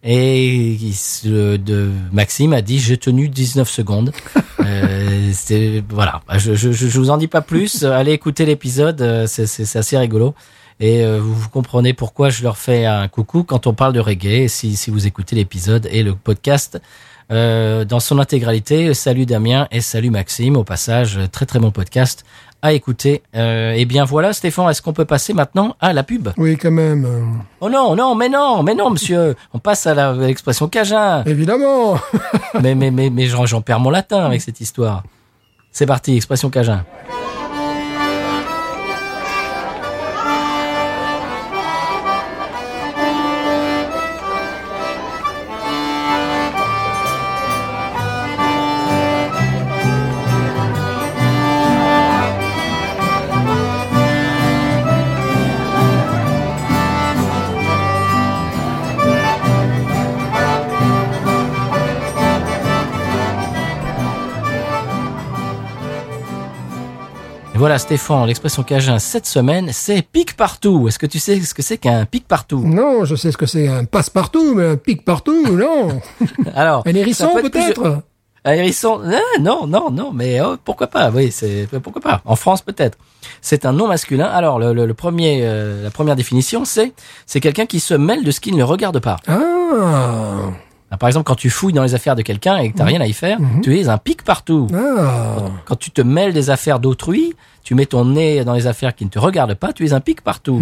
[0.03, 0.79] Et
[1.25, 4.13] de Maxime a dit j'ai tenu 19 secondes.
[4.63, 6.21] Euh, c'est voilà.
[6.37, 7.83] Je, je, je vous en dis pas plus.
[7.85, 9.01] Allez écouter l'épisode.
[9.01, 10.35] euh, C'est c'est- c'est assez rigolo.
[10.81, 14.01] Et euh, vous, vous comprenez pourquoi je leur fais un coucou quand on parle de
[14.01, 14.49] reggae.
[14.49, 16.81] Si, si vous écoutez l'épisode et le podcast
[17.33, 18.93] euh, dans son intégralité.
[18.93, 20.57] Salut Damien et salut Maxime.
[20.59, 22.25] Au passage, très très bon podcast
[22.63, 23.23] à écouter.
[23.35, 26.29] Euh, et bien voilà, Stéphane, est-ce qu'on peut passer maintenant à la pub?
[26.37, 27.07] Oui, quand même.
[27.61, 29.35] Oh non, non, mais non, mais non, monsieur.
[29.55, 31.25] On passe à l'expression cajun.
[31.25, 31.97] Évidemment.
[32.63, 35.03] mais mais mais mais j'en j'en perds mon latin avec cette histoire.
[35.73, 36.85] C'est parti, expression cajun.
[67.71, 70.89] Voilà, Stéphane, l'expression cajun cette semaine, c'est pique partout.
[70.89, 72.65] Est-ce que tu sais ce que c'est qu'un pique partout?
[72.67, 76.01] Non, je sais ce que c'est un passe-partout, mais un pique-partout, non.
[76.57, 78.03] Alors, Un hérisson, peut peut-être?
[78.45, 81.13] Un hérisson Ah, Non, non, non, mais oh, pourquoi pas?
[81.13, 82.23] Oui, c'est pourquoi pas?
[82.25, 82.99] En France, peut-être.
[83.41, 84.25] C'est un nom masculin.
[84.27, 86.93] Alors, le, le- le premier, euh, la première définition, c'est
[87.25, 89.15] c'est quelqu'un qui se mêle de ce qui ne le regarde pas.
[89.29, 90.51] Ah.
[90.91, 93.01] Ah, Par exemple, quand tu fouilles dans les affaires de quelqu'un et que t'as rien
[93.01, 94.67] à y faire, tu es un pique partout.
[94.75, 95.37] Ah.
[95.65, 99.05] Quand tu te mêles des affaires d'autrui, tu mets ton nez dans les affaires qui
[99.05, 100.61] ne te regardent pas, tu es un pique partout.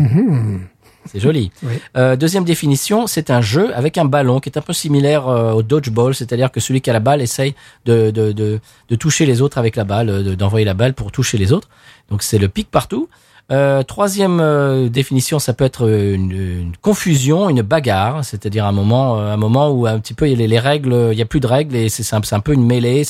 [1.06, 1.50] C'est joli.
[1.62, 1.72] Oui.
[1.96, 5.52] Euh, deuxième définition, c'est un jeu avec un ballon qui est un peu similaire euh,
[5.52, 7.54] au dodgeball, c'est-à-dire que celui qui a la balle essaye
[7.86, 8.60] de, de, de,
[8.90, 11.52] de toucher les autres avec la balle, euh, de- d'envoyer la balle pour toucher les
[11.54, 11.68] autres.
[12.10, 13.08] Donc c'est le pique partout.
[13.50, 19.18] Euh, troisième euh, définition, ça peut être une, une confusion, une bagarre, c'est-à-dire un moment,
[19.18, 21.22] euh, un moment où un petit peu il y a les, les règles, il y
[21.22, 23.04] a plus de règles et c'est un, un peu une mêlée,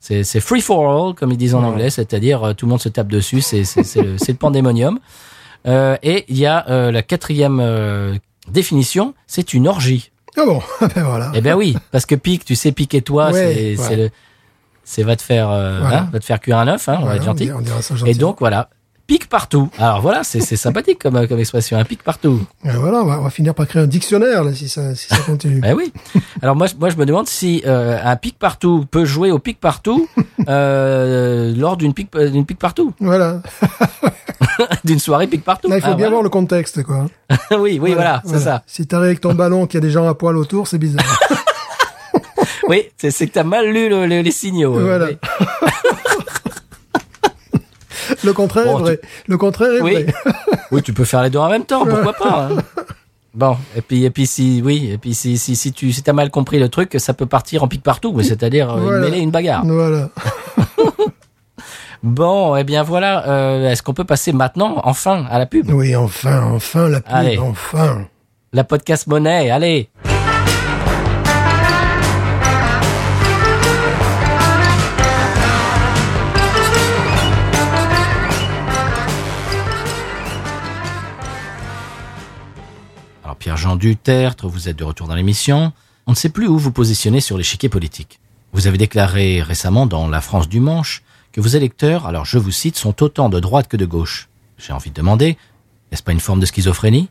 [0.00, 2.90] c'est free for all comme ils disent en anglais, c'est-à-dire euh, tout le monde se
[2.90, 3.62] tape dessus, c'est
[3.96, 4.98] le, le pandémonium.
[5.66, 8.14] Euh, et il y a euh, la quatrième euh,
[8.50, 10.10] définition, c'est une orgie.
[10.36, 10.60] Ah bon,
[10.94, 11.30] ben voilà.
[11.34, 12.74] Eh ben oui, parce que pique, tu sais,
[13.32, 13.76] Ouais, c'est ouais.
[13.78, 14.10] c'est le,
[14.84, 16.00] c'est va te faire, euh, Voilà.
[16.02, 17.44] hein, va te faire cuire un œuf, hein, on va être gentil.
[17.44, 18.68] on dira- on dira ça Et donc voilà,
[19.12, 19.68] pique partout.
[19.78, 22.40] Alors voilà, c'est sympathique comme comme expression, un pique partout.
[22.64, 25.06] Et voilà, on va, on va finir par créer un dictionnaire, là, si ça, si
[25.06, 25.60] ça continue.
[25.60, 25.92] Ben oui.
[26.40, 29.38] Alors moi, je- moi je me demande si euh, un pique partout peut jouer au
[29.38, 30.08] pique partout
[30.48, 33.42] euh, lors d'une pique d'une pique partout, voilà.
[34.84, 35.68] d'une soirée pique partout.
[35.68, 36.10] Là, il faut Ah, bien voilà.
[36.10, 37.04] voir le contexte, quoi.
[37.58, 38.62] oui, oui, voilà, c'est ça.
[38.66, 41.04] Si t'arrives avec ton ballon, qu'il y a des gens à poil autour, c'est bizarre.
[42.68, 44.78] Oui, c'est que t'as mal lu le- le- les signaux.
[44.78, 45.08] euh, Voilà.
[48.24, 49.00] Le contraire Bon, est vrai.
[49.26, 49.92] Le contraire est Oui.
[50.04, 50.06] vrai.
[50.70, 52.48] Oui, tu peux faire les deux en même temps, pourquoi pas.
[52.50, 52.56] hein.
[53.34, 56.12] Bon, et puis et puis si oui, et puis si si si tu si t'as
[56.12, 58.98] mal compris le truc, ça peut partir en pique partout, mais c'est-à-dire euh, Voilà.
[58.98, 59.64] une mêlée, une bagarre.
[59.64, 60.10] Voilà.
[62.02, 65.70] Bon, eh bien voilà, euh, est-ce qu'on peut passer maintenant enfin à la pub?
[65.70, 67.38] Oui, enfin, enfin, la pub, Allez.
[67.38, 68.06] enfin.
[68.52, 69.88] La podcast monnaie, allez.
[83.42, 85.72] Pierre-Jean Dutertre, vous êtes de retour dans l'émission.
[86.06, 88.20] On ne sait plus où vous positionnez sur l'échiquier politique.
[88.52, 92.52] Vous avez déclaré récemment dans La France du Manche que vos électeurs, alors je vous
[92.52, 94.28] cite, sont autant de droite que de gauche.
[94.58, 95.36] J'ai envie de demander,
[95.90, 97.08] est-ce pas une forme de schizophrénie?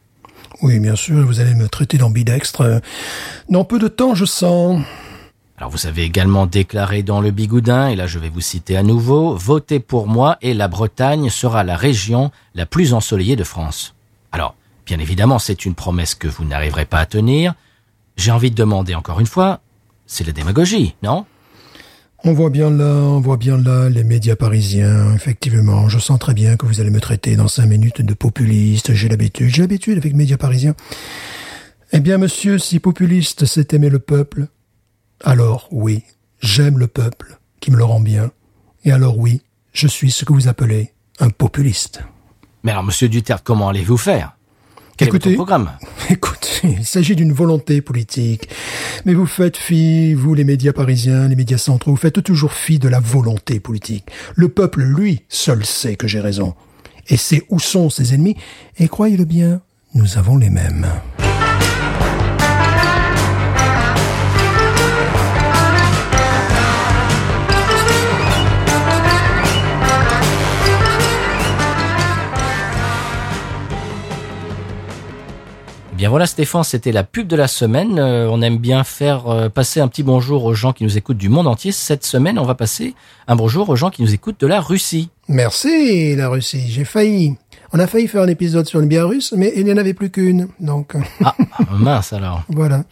[0.61, 2.82] Oui, bien sûr, vous allez me traiter d'ambidextre.
[3.49, 4.82] Dans peu de temps, je sens.
[5.57, 8.84] Alors vous avez également déclaré dans le Bigoudin, et là je vais vous citer à
[8.84, 13.95] nouveau, votez pour moi et la Bretagne sera la région la plus ensoleillée de France.
[14.32, 14.55] Alors,
[14.91, 17.53] bien évidemment, c'est une promesse que vous n'arriverez pas à tenir.
[18.17, 19.61] J'ai envie de demander encore une fois,
[20.05, 21.25] c'est la démagogie, non?
[22.25, 25.15] On voit bien là, on voit bien là les médias parisiens.
[25.15, 28.93] Effectivement, je sens très bien que vous allez me traiter dans cinq minutes de populiste.
[28.93, 30.75] J'ai l'habitude, j'ai l'habitude avec les médias parisiens.
[31.93, 34.47] Eh bien, monsieur, si populiste, c'est aimer le peuple,
[35.23, 36.03] alors oui,
[36.41, 38.31] j'aime le peuple, qui me le rend bien.
[38.83, 42.01] Et alors oui, je suis ce que vous appelez un populiste.
[42.63, 44.35] Mais alors, monsieur Duterte, comment allez-vous faire?
[45.01, 45.71] Quel est Écoutez, votre programme
[46.11, 48.49] Écoute, il s'agit d'une volonté politique.
[49.05, 52.77] Mais vous faites fi, vous les médias parisiens, les médias centraux, vous faites toujours fi
[52.77, 54.05] de la volonté politique.
[54.35, 56.53] Le peuple, lui, seul sait que j'ai raison.
[57.07, 58.35] Et sait où sont ses ennemis.
[58.77, 59.61] Et croyez-le bien,
[59.95, 60.85] nous avons les mêmes.
[76.01, 77.99] Bien voilà Stéphane, c'était la pub de la semaine.
[77.99, 81.19] Euh, on aime bien faire euh, passer un petit bonjour aux gens qui nous écoutent
[81.19, 81.71] du monde entier.
[81.71, 82.95] Cette semaine, on va passer
[83.27, 85.11] un bonjour aux gens qui nous écoutent de la Russie.
[85.27, 86.63] Merci, la Russie.
[86.71, 87.35] J'ai failli.
[87.71, 89.93] On a failli faire un épisode sur une bière russe, mais il n'y en avait
[89.93, 90.47] plus qu'une.
[90.59, 91.35] Donc, Ah,
[91.71, 92.41] mince alors.
[92.49, 92.83] voilà.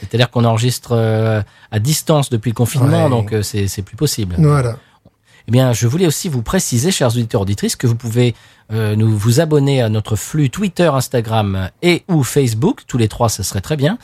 [0.00, 3.10] C'est-à-dire qu'on enregistre euh, à distance depuis le confinement, Ouais.
[3.10, 4.34] donc euh, c'est c'est plus possible.
[4.40, 4.76] Voilà.
[5.50, 8.36] Eh bien, je voulais aussi vous préciser, chers auditeurs auditrices, que vous pouvez
[8.72, 12.82] euh, nous vous abonner à notre flux Twitter, Instagram et ou Facebook.
[12.86, 13.98] Tous les trois, ça serait très bien.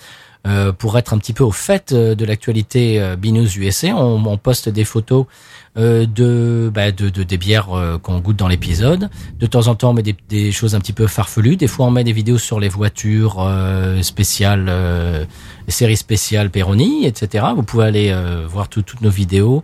[0.49, 3.89] euh, pour être un petit peu au fait euh, de l'actualité euh, Binous USA.
[3.97, 5.27] On, on poste des photos
[5.77, 9.09] euh, de, bah, de, de des bières euh, qu'on goûte dans l'épisode.
[9.41, 11.57] De temps en temps, on met des, des choses un petit peu farfelues.
[11.57, 13.45] Des fois, on met des vidéos sur les voitures
[14.03, 14.67] spéciales,
[15.67, 17.45] les séries spéciales Peroni, etc.
[17.55, 18.17] Vous pouvez aller
[18.49, 19.63] voir tout- toutes nos vidéos.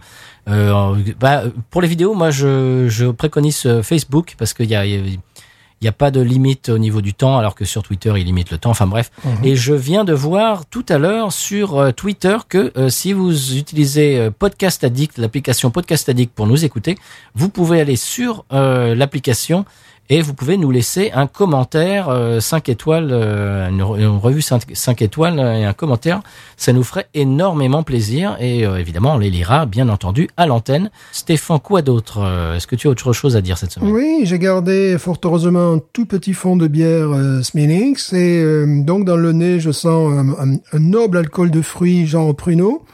[0.49, 4.84] Euh, bah, pour les vidéos, moi, je, je préconise euh, Facebook parce qu'il y a,
[4.84, 8.24] il y a pas de limite au niveau du temps, alors que sur Twitter, il
[8.24, 8.70] limite le temps.
[8.70, 9.11] Enfin bref.
[9.43, 13.57] Et je viens de voir tout à l'heure sur euh, Twitter que euh, si vous
[13.57, 16.97] utilisez Podcast Addict, l'application Podcast Addict pour nous écouter,
[17.34, 19.64] vous pouvez aller sur euh, l'application
[20.11, 25.00] et vous pouvez nous laisser un commentaire 5 étoiles, euh, une, re- une revue 5
[25.03, 26.20] étoiles euh, et un commentaire.
[26.57, 30.90] Ça nous ferait énormément plaisir et euh, évidemment on les lira bien entendu à l'antenne.
[31.12, 33.90] Stéphane, quoi d'autre Euh, Est-ce que tu as autre chose à dire cette semaine?
[33.92, 38.82] Oui, j'ai gardé fort heureusement un tout petit fond de bière euh, Sminix et euh,
[38.82, 42.84] donc dans le nez je sens un, un- un noble alcool de fruits genre pruneau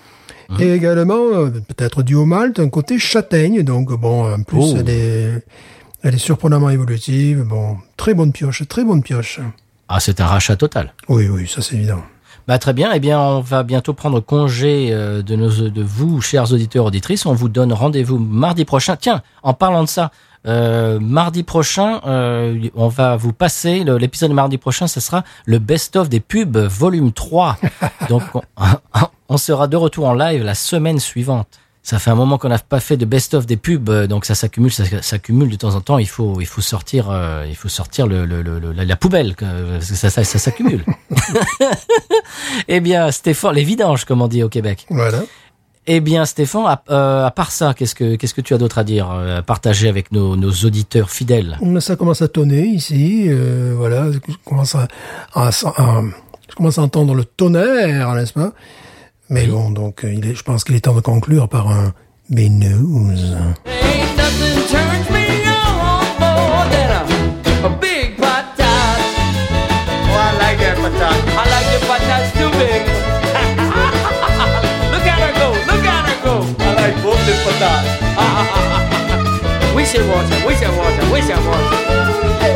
[0.61, 4.77] et également euh, peut-être du haut malt, un côté châtaigne donc bon en plus Oh.
[4.87, 5.43] est
[6.03, 9.41] elle est surprenamment évolutive, bon très bonne pioche, très bonne pioche.
[9.89, 10.93] Ah, c'est un rachat total.
[11.09, 12.03] Oui oui, ça c'est évident.
[12.47, 12.93] Bah très bien.
[12.95, 17.27] Eh bien, on va bientôt prendre congé euh, de nos de vous, chers auditeurs auditrices.
[17.27, 18.97] On vous donne rendez-vous mardi prochain.
[18.97, 20.13] Tiens, en parlant de ça,
[20.47, 24.87] euh, mardi prochain, euh, on va vous passer l'épisode de mardi prochain.
[24.87, 27.59] Ce sera le best-of des pubs, volume 3.
[28.09, 28.43] Donc, on,
[29.29, 31.49] on sera de retour en live la semaine suivante.
[31.89, 34.35] Ça fait un moment qu'on n'a pas fait de best-of des pubs, euh, donc ça
[34.35, 35.97] s'accumule, ça s'accumule de temps en temps.
[35.97, 39.35] Il faut, il faut sortir, euh, il faut sortir le, le- le- la, la poubelle,
[39.35, 40.85] que- parce que ça, ça, ça s'accumule.
[42.69, 44.87] Eh bien, Stéphane, les vidanges, comme on dit au Québec.
[44.91, 45.23] Voilà.
[45.87, 48.77] Eh bien, Stéphane, à, euh, à part ça, qu'est-ce que qu'est-ce que tu as d'autre
[48.79, 51.59] à dire, à partager avec nos, nos auditeurs fidèles?
[51.81, 54.89] Ça commence à tonner ici, euh, voilà, je commence à,
[55.35, 56.03] à- à-
[56.51, 58.53] je commence à entendre le tonnerre, n'est-ce pas?
[59.31, 61.93] Mais bon, donc euh, il est, je pense qu'il est temps de conclure par un
[62.31, 63.35] B-News.
[63.67, 68.99] Ain't nothing turns me on more than a, a big patat.
[82.41, 82.48] Oh,